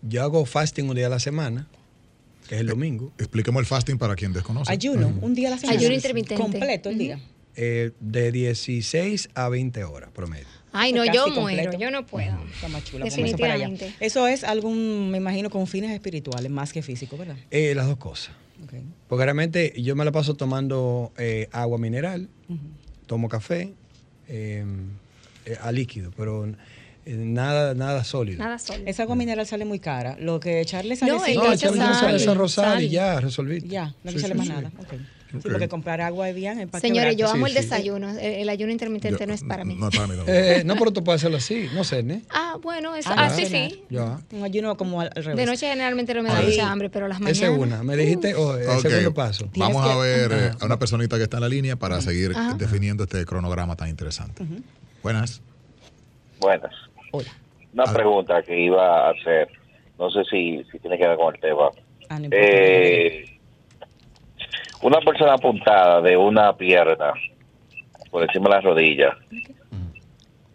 [0.00, 1.66] Yo hago fasting un día a la semana
[2.48, 3.12] que es el domingo.
[3.18, 4.72] Expliquemos el fasting para quien desconoce.
[4.72, 5.78] Ayuno, un día a la semana.
[5.78, 6.42] Ayuno intermitente.
[6.42, 7.20] Completo el día.
[7.54, 10.46] Eh, de 16 a 20 horas promedio.
[10.72, 12.38] Ay, no, yo muero, yo no puedo.
[12.54, 13.92] Está más chula, Definitivamente.
[14.00, 17.36] Eso, es algún, me imagino, con fines espirituales, más que físicos, ¿verdad?
[17.50, 18.34] Eh, las dos cosas.
[19.08, 22.28] Porque realmente yo me la paso tomando eh, agua mineral,
[23.06, 23.72] tomo café,
[25.60, 26.54] a líquido, pero eh,
[27.16, 28.38] nada, nada sólido.
[28.38, 28.88] Nada sólido.
[28.88, 30.16] Esa agua mineral sale muy cara.
[30.20, 33.60] Lo que echarle sale No, no echarle sal, rosal y ya, resolví.
[33.66, 34.70] Ya, no le sale más nada.
[34.84, 35.00] Okay.
[35.30, 36.70] Sí, porque comprar agua es bien.
[36.80, 38.08] Señores, yo amo el desayuno.
[38.18, 39.74] El, ayuno intermitente no es para mí.
[39.74, 40.16] No es para mí.
[40.16, 42.20] No, eh, no pero tú puedes hacerlo así, no sé, ¿no?
[42.30, 43.10] Ah, bueno, eso.
[43.10, 43.84] Ah, ah sí.
[43.90, 44.20] Ya.
[44.32, 45.36] Un ayuno como al, revés.
[45.36, 47.38] De noche generalmente no me da mucha hambre, pero las mañanas.
[47.38, 47.82] Esa es una.
[47.82, 49.50] Me dijiste, oh, el segundo paso.
[49.56, 53.04] Vamos a ver eh, a una personita que está en la línea para seguir definiendo
[53.04, 54.44] este cronograma tan interesante.
[55.02, 55.42] Buenas.
[56.40, 56.72] Buenas.
[57.12, 57.30] Hola
[57.72, 59.48] una pregunta que iba a hacer,
[59.98, 61.70] no sé si, si tiene que ver con el tema.
[62.08, 63.24] Ah, eh,
[64.82, 67.12] una persona apuntada de una pierna
[68.10, 69.16] por encima de la rodilla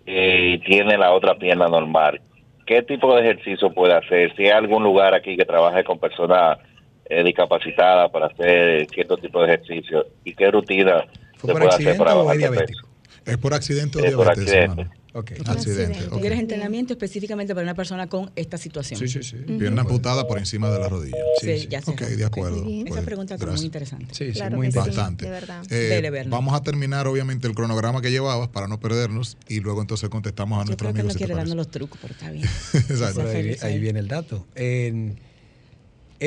[0.05, 2.19] eh, y tiene la otra pierna normal,
[2.65, 4.35] ¿qué tipo de ejercicio puede hacer?
[4.35, 6.57] Si hay algún lugar aquí que trabaje con personas
[7.05, 11.05] eh, discapacitadas para hacer cierto tipo de ejercicio y qué rutina
[11.39, 12.87] se puede hacer para bajar peso?
[13.25, 14.87] ¿Es por accidente o diabetes?
[15.15, 15.37] Okay.
[15.45, 15.99] Accidente.
[16.19, 18.99] ¿Quieres entrenamiento específicamente para una persona con esta situación?
[18.99, 19.37] Sí, sí, sí.
[19.59, 21.17] Pierna amputada por encima de la rodilla.
[21.39, 21.91] Sí, sí, ya sé.
[21.91, 22.65] Ok, de acuerdo.
[22.85, 24.07] Esa pregunta es muy interesante.
[24.11, 25.27] Sí, sí, muy interesante.
[25.69, 30.09] Eh, vamos a terminar, obviamente, el cronograma que llevabas para no perdernos y luego entonces
[30.09, 31.13] contestamos a nuestros amigos.
[31.13, 32.45] Yo creo que no quiere darnos los trucos, pero está bien.
[32.73, 33.21] Exacto.
[33.21, 34.47] Ahí, ahí, viene el dato.
[34.55, 35.19] En,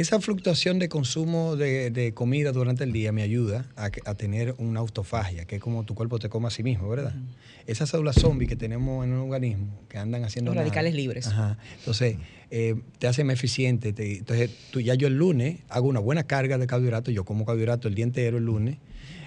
[0.01, 5.47] esa fluctuación de consumo de, comida durante el día me ayuda a, tener una autofagia,
[5.47, 7.15] que es como tu cuerpo te come a sí mismo, ¿verdad?
[7.67, 10.53] Esas células zombies que tenemos en un organismo, que andan haciendo...
[10.53, 11.27] Los radicales libres.
[11.27, 11.59] Ajá.
[11.79, 12.19] Entonces,
[12.51, 13.95] eh, te hace más eficiente.
[13.97, 17.89] entonces, tú, ya yo el lunes hago una buena carga de carbohidratos, yo como carbohidratos
[17.89, 18.77] el día entero el lunes,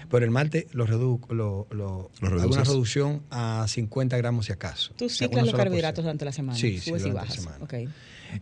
[0.08, 4.92] pero el martes lo reduzco, lo, lo, hago una reducción a 50 gramos si acaso.
[4.96, 6.58] ¿Tú ciclas los carbohidratos durante la semana?
[6.58, 7.64] Sí, sí durante la semana.
[7.64, 7.88] Okay.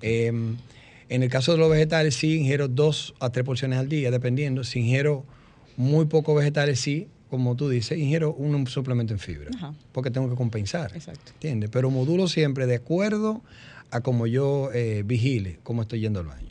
[0.02, 0.56] Em,
[1.08, 4.64] en el caso de los vegetales, sí ingiero dos a tres porciones al día, dependiendo.
[4.64, 5.24] Si ingiero
[5.76, 9.50] muy pocos vegetales, sí, como tú dices, ingiero un suplemento en fibra,
[9.92, 10.92] porque tengo que compensar.
[10.94, 11.32] Exacto.
[11.34, 11.70] ¿Entiendes?
[11.70, 13.42] Pero modulo siempre de acuerdo
[13.90, 16.46] a como yo eh, vigile cómo estoy yendo al baño.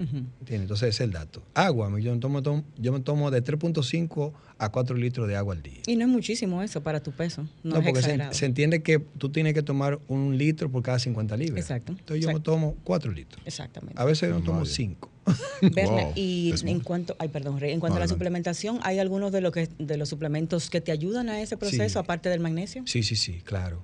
[0.48, 1.44] Entonces ese es el dato.
[1.54, 5.62] Agua, yo me tomo, yo me tomo de 3.5 a 4 litros de agua al
[5.62, 5.82] día.
[5.86, 7.48] Y no es muchísimo eso para tu peso.
[7.64, 11.60] No, porque se, entiende que tú tienes que tomar un litro por cada 50 libras.
[11.60, 11.94] Exacto.
[11.98, 13.42] Entonces yo me tomo 4 litros.
[13.46, 14.02] Exactamente.
[14.02, 15.12] A veces yo me tomo 5.
[16.16, 19.70] y en cuanto, ay, perdón, en cuanto a la suplementación, ¿hay algunos de, lo que,
[19.78, 22.84] de los suplementos que te ayudan a ese proceso, aparte del magnesio?
[22.86, 23.84] Sí, sí, sí, claro.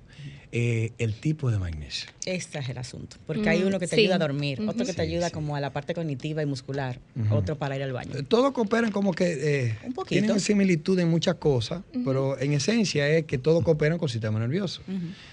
[0.56, 2.10] Eh, el tipo de magnesio.
[2.26, 5.02] Este es el asunto, porque hay uno que te ayuda a dormir, otro que te
[5.02, 7.00] ayuda como a la parte cognitiva y muscular,
[7.32, 8.12] otro para ir al baño.
[8.28, 9.32] Todos cooperan como que
[9.66, 10.20] eh, Un poquito.
[10.20, 14.38] tienen similitud en muchas cosas, pero en esencia es que todos cooperan con el sistema
[14.38, 14.82] nervioso.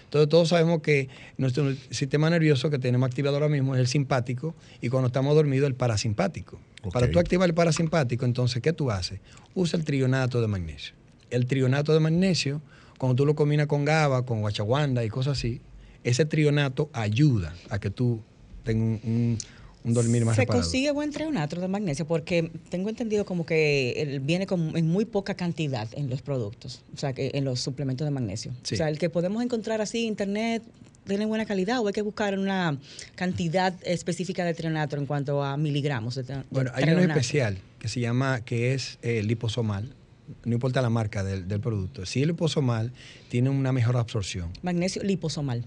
[0.05, 4.55] Entonces todos sabemos que nuestro sistema nervioso que tenemos activado ahora mismo es el simpático
[4.81, 6.59] y cuando estamos dormidos el parasimpático.
[6.91, 9.19] Para tú activar el parasimpático, entonces, ¿qué tú haces?
[9.53, 10.95] Usa el trionato de magnesio.
[11.29, 12.61] El trionato de magnesio
[13.01, 15.59] cuando tú lo combinas con GABA, con guachaguanda y cosas así,
[16.03, 18.21] ese trionato ayuda a que tú
[18.63, 19.39] tengas un,
[19.83, 24.45] dormir más Se consigue buen trionato de magnesio porque tengo entendido como que viene
[24.75, 28.51] en muy poca cantidad en los productos, o sea, que en los suplementos de magnesio.
[28.51, 30.61] O sea, el que podemos encontrar así en internet
[31.07, 32.77] tiene buena calidad o hay que buscar una
[33.15, 37.99] cantidad específica de trionato en cuanto a miligramos de, Bueno, hay uno especial que se
[37.99, 39.91] llama, que es eh, liposomal,
[40.43, 42.91] no importa la marca del, producto, si el liposomal
[43.29, 44.51] tiene una mejor absorción.
[44.61, 45.63] Magnesio liposomal.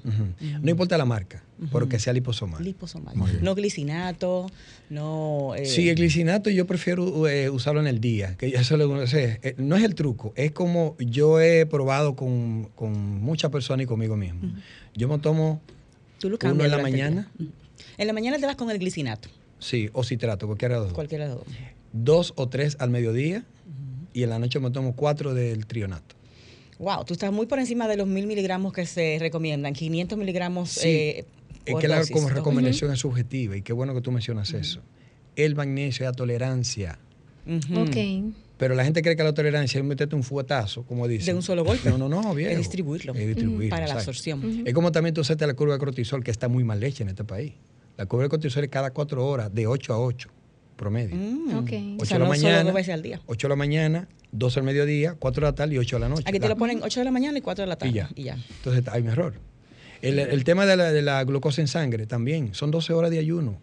[0.62, 1.43] No importa la marca,
[1.73, 2.62] pero que sea liposomal.
[2.62, 3.17] Liposomal.
[3.43, 4.51] No glicinato,
[4.91, 5.55] no...
[5.57, 5.67] Eh...
[5.67, 9.77] Sí, el glicinato yo prefiero eh, usarlo en el día, que ya eso eh, no
[9.77, 12.71] es el truco, es como yo he probado con,
[13.21, 14.53] muchas personas y conmigo mismo.
[14.95, 15.61] Yo me tomo
[16.23, 17.31] uno en la mañana.
[17.99, 19.29] En la mañana te vas con el glicinato.
[19.59, 20.95] Sí, o citrato, cualquiera de los dos.
[20.95, 21.55] Cualquiera de los dos
[21.95, 23.45] dos o tres al mediodía
[24.15, 26.15] y en la noche me tomo cuatro del trionato.
[26.79, 30.83] Wow, tú estás muy por encima de los mil miligramos que se recomiendan, 500 miligramos.
[30.83, 31.27] Eh,
[31.67, 34.81] es que la como recomendación es subjetiva y qué bueno que tú mencionas eso.
[35.37, 36.99] El magnesio es a tolerancia.
[38.57, 41.27] Pero la gente cree que la tolerancia es meterte un fuetazo, como dice.
[41.27, 41.91] De un solo golpe.
[41.91, 42.53] No, no, no, bien.
[42.53, 43.15] Es distribuirlo.
[43.15, 43.71] Es distribuirlo.
[43.71, 44.62] Para la absorción.
[44.65, 47.09] Es como también tú hacerte la curva de cortisol, que está muy mal hecha en
[47.09, 47.53] este país.
[47.97, 50.29] La curva de cortisol es cada cuatro horas, de 8 a 8,
[50.77, 51.16] promedio.
[51.16, 52.01] Mm, ok.
[52.01, 52.64] 8 de la mañana.
[52.64, 53.20] Dos veces al día.
[53.27, 56.09] 8 de la mañana, 12 al mediodía, 4 de la tarde y 8 de la
[56.09, 56.25] noche.
[56.27, 58.07] Aquí te lo ponen 8 de la mañana y 4 de la tarde.
[58.14, 58.39] Y ya.
[58.57, 59.35] Entonces hay un error.
[60.03, 63.59] El, tema de la, de la, glucosa en sangre también, son 12 horas de ayuno.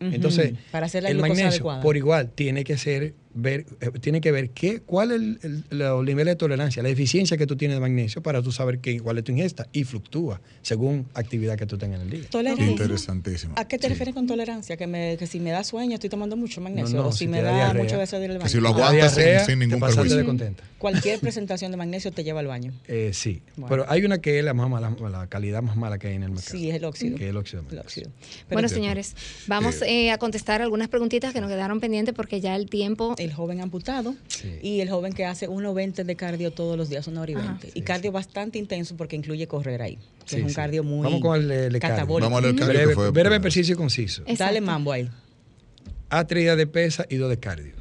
[0.00, 4.32] Entonces, Para hacer la el magnesio, por igual, tiene que ser ver, eh, tiene que
[4.32, 7.80] ver qué, cuál es el, el, nivel de tolerancia, la eficiencia que tú tienes de
[7.80, 11.78] magnesio para tú saber qué, cuál es tu ingesta y fluctúa según actividad que tú
[11.78, 12.28] tengas en el día.
[12.30, 12.66] Tolerancia.
[12.66, 13.54] Interesantísimo.
[13.56, 14.76] ¿A qué te refieres con tolerancia?
[14.76, 17.72] Que, me, que si me da sueño estoy tomando mucho magnesio o si, me da
[17.74, 18.46] mucho deseo de ir al baño.
[18.46, 20.16] Que si lo aguantas sin, sin, ningún perjuicio.
[20.16, 20.64] De contenta.
[20.78, 22.72] Cualquier presentación de magnesio te lleva al baño.
[22.88, 26.08] Eh, sí, pero hay una que es la más mala, la calidad más mala que
[26.08, 26.58] hay en el mercado.
[26.58, 27.16] Sí, es el óxido.
[27.16, 27.64] Que es el óxido.
[27.70, 28.10] El óxido.
[28.50, 29.14] bueno, señores,
[29.46, 33.14] vamos eh, a contestar algunas preguntitas que nos quedaron pendientes porque ya el tiempo...
[33.22, 34.16] El joven amputado
[34.62, 37.70] y el joven que hace 1.20 de cardio todos los días, una hora y 20.
[37.74, 41.50] y cardio bastante intenso porque incluye correr ahí, que es un cardio muy Vamos con
[41.50, 42.28] el, catabólico.
[42.28, 42.94] Vamos al cardio.
[42.96, 44.24] Breve, breve ejercicio conciso.
[44.36, 45.08] Dale mambo ahí.
[46.10, 47.74] A tres días de pesa y dos de cardio.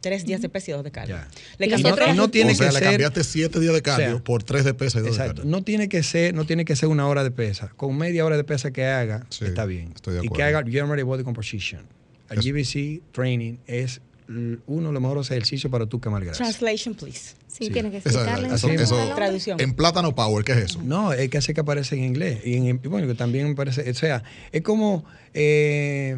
[0.00, 1.16] Tres días de pesa y dos de cardio.
[1.58, 4.64] Le no, no, tiene o sea, que le cambiaste siete días de cardio por tres
[4.64, 5.44] de pesa y dos de cardio.
[5.44, 7.68] No tiene que ser, no tiene que ser una hora de pesa.
[7.76, 9.92] Con media hora de pesa que haga, está bien.
[9.94, 10.34] Estoy de acuerdo.
[10.34, 11.82] Y que haga Germany Body Composition.
[12.30, 16.44] El GBC Training es uno de los mejores ejercicios para tu quemar grasa.
[16.44, 17.34] Translation, please.
[17.48, 18.54] Sí, tiene que explicarle.
[18.54, 19.60] Eso, eso, Traducción.
[19.60, 20.80] En Plátano Power, ¿qué es eso?
[20.82, 22.40] No, es que hace que aparece en inglés.
[22.44, 25.04] Y, en, bueno, que también parece, o sea, es como...
[25.34, 26.16] Eh,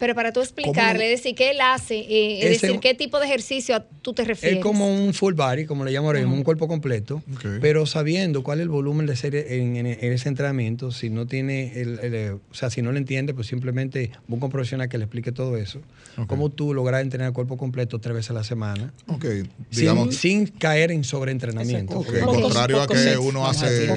[0.00, 3.84] pero para tú explicarle, decir, qué él hace, eh, es decir, qué tipo de ejercicio
[4.00, 4.56] tú te refieres.
[4.56, 7.22] Es como un full body, como le llaman, un cuerpo completo,
[7.60, 12.40] pero sabiendo cuál es el volumen de ser en, ese entrenamiento, si no tiene, el,
[12.50, 15.58] o sea, si no lo entiende, pues simplemente busca un profesional que le explique todo
[15.58, 15.82] eso.
[16.26, 18.94] Cómo tú logras entrenar el cuerpo completo tres veces a la semana.
[19.70, 21.98] Digamos, sin, caer en sobreentrenamiento.
[21.98, 22.22] Okay.
[22.22, 23.92] Contrario a que uno hace...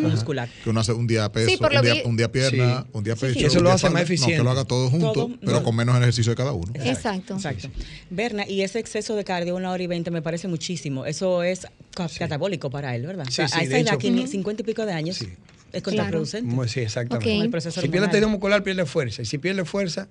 [0.00, 0.48] muscular.
[0.62, 3.44] Que uno hace un día peso, un, día, un, día, pierna, un día pecho.
[3.44, 4.36] eso lo hace más eficiente.
[4.36, 6.70] que lo haga todo junto pero con menos ejercicio de cada uno.
[6.74, 7.34] Exacto.
[7.34, 7.68] Exacto.
[8.10, 11.06] Berna, y ese exceso de cardio, una hora y veinte, me parece muchísimo.
[11.06, 11.66] Eso es
[12.18, 13.26] catabólico para él, ¿verdad?
[13.30, 15.24] Sí, o sea, a esa edad, 50 y pico de años,
[15.72, 16.68] es contraproducente.
[16.68, 17.60] Sí, exactamente.
[17.60, 19.22] si pierde tejido muscular, pierde fuerza.
[19.22, 20.08] Y si pierde fuerza,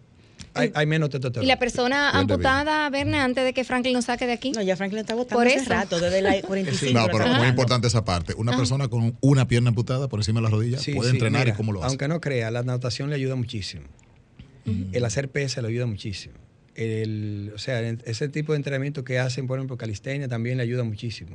[0.53, 1.45] hay, hay, menos testosterona.
[1.45, 4.51] ¿Y la persona amputada, Berna, antes de que Franklin nos saque de aquí?
[4.51, 6.99] No, ya Franklin está botando por hace rato, desde la 45.
[6.99, 8.33] No, pero muy importante esa parte.
[8.35, 11.71] Una persona con una pierna amputada por encima de la rodilla puede entrenar y cómo
[11.71, 11.89] lo hace.
[11.89, 13.83] Aunque no crea, la natación le ayuda muchísimo.
[14.91, 16.35] El hacer pesa le ayuda muchísimo.
[16.75, 20.83] El, o sea, ese tipo de entrenamiento que hacen, por ejemplo, calistenia también le ayuda
[20.83, 21.31] muchísimo.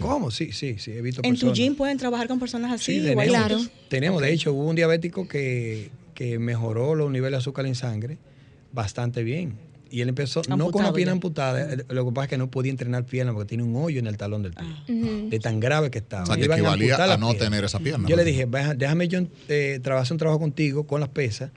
[0.00, 0.30] ¿Cómo?
[0.30, 2.94] Sí, sí, sí, he visto ¿En tu gym pueden trabajar con personas así?
[2.94, 3.58] Sí, tenemos, claro.
[3.88, 8.18] tenemos de hecho, hubo un diabético que, que mejoró los niveles de azúcar en sangre
[8.72, 9.54] bastante bien.
[9.90, 12.50] Y él empezó, no con una pierna amputada, eh, lo que pasa es que no
[12.50, 14.66] podía entrenar pierna porque tiene un hoyo en el talón del pie.
[14.66, 14.84] Ah.
[15.30, 16.24] De tan grave que estaba.
[16.24, 18.08] O sea, que equivalía a, no tener esa pierna.
[18.08, 21.50] Yo le dije, déjame yo eh, trabajar un trabajo contigo con las pesas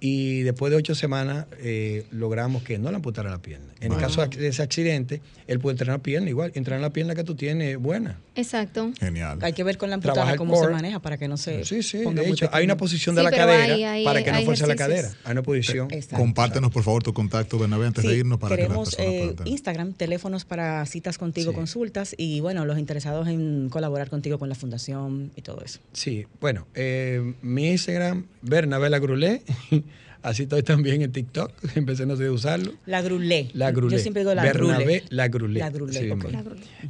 [0.00, 3.66] y después de ocho semanas eh, logramos que no le amputara la pierna.
[3.80, 7.24] En el caso de ese accidente, él puede entrenar pierna igual, entrenar la pierna que
[7.24, 8.18] tú tienes buena.
[8.40, 8.92] Exacto.
[8.98, 9.38] Genial.
[9.42, 11.98] Hay que ver con la amputada cómo se maneja para que no se Sí, sí,
[11.98, 15.10] de hecho, hay una posición de la cadera para que no fuerce la cadera.
[15.24, 15.88] Hay una posición.
[16.14, 20.44] Compártenos, por favor, tu contacto, Bernabé, antes de irnos para queremos, que eh, Instagram, teléfonos
[20.44, 25.42] para citas contigo, consultas y, bueno, los interesados en colaborar contigo con la fundación y
[25.42, 25.80] todo eso.
[25.92, 29.42] Sí, bueno, eh, mi Instagram, Bernabé Grulé.
[30.22, 31.52] Así estoy también en TikTok.
[31.76, 32.72] Empecé no sé de usarlo.
[32.86, 33.48] La Grulé.
[33.54, 33.96] La Grulé.
[33.96, 35.60] Yo siempre digo la Bernabé La Grulé.
[35.60, 36.14] La Grulé.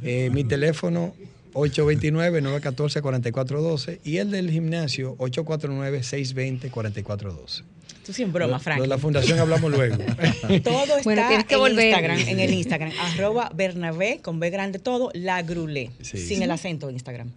[0.03, 1.13] Eh, mi teléfono
[1.53, 7.63] 829-914-4412 y el del gimnasio 849-620-4412.
[8.05, 8.81] Tú sin broma, Frank.
[8.81, 9.97] De la fundación hablamos luego.
[10.63, 11.41] todo está en
[11.77, 16.89] Instagram, en el Instagram, arroba Bernabé, con B grande todo, la grulé, sin el acento
[16.89, 17.31] en Instagram.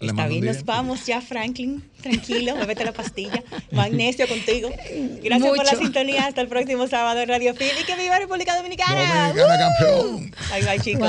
[0.00, 3.42] Está bien, nos vamos ya, Franklin, tranquilo, bebete la pastilla,
[3.72, 4.68] magnesio contigo.
[5.22, 8.54] Gracias por la sintonía, hasta el próximo sábado en Radio Fit y que viva República
[8.56, 9.28] Dominicana.
[9.28, 10.30] Dominicana campeón.
[10.50, 11.08] Bye bye, chicos.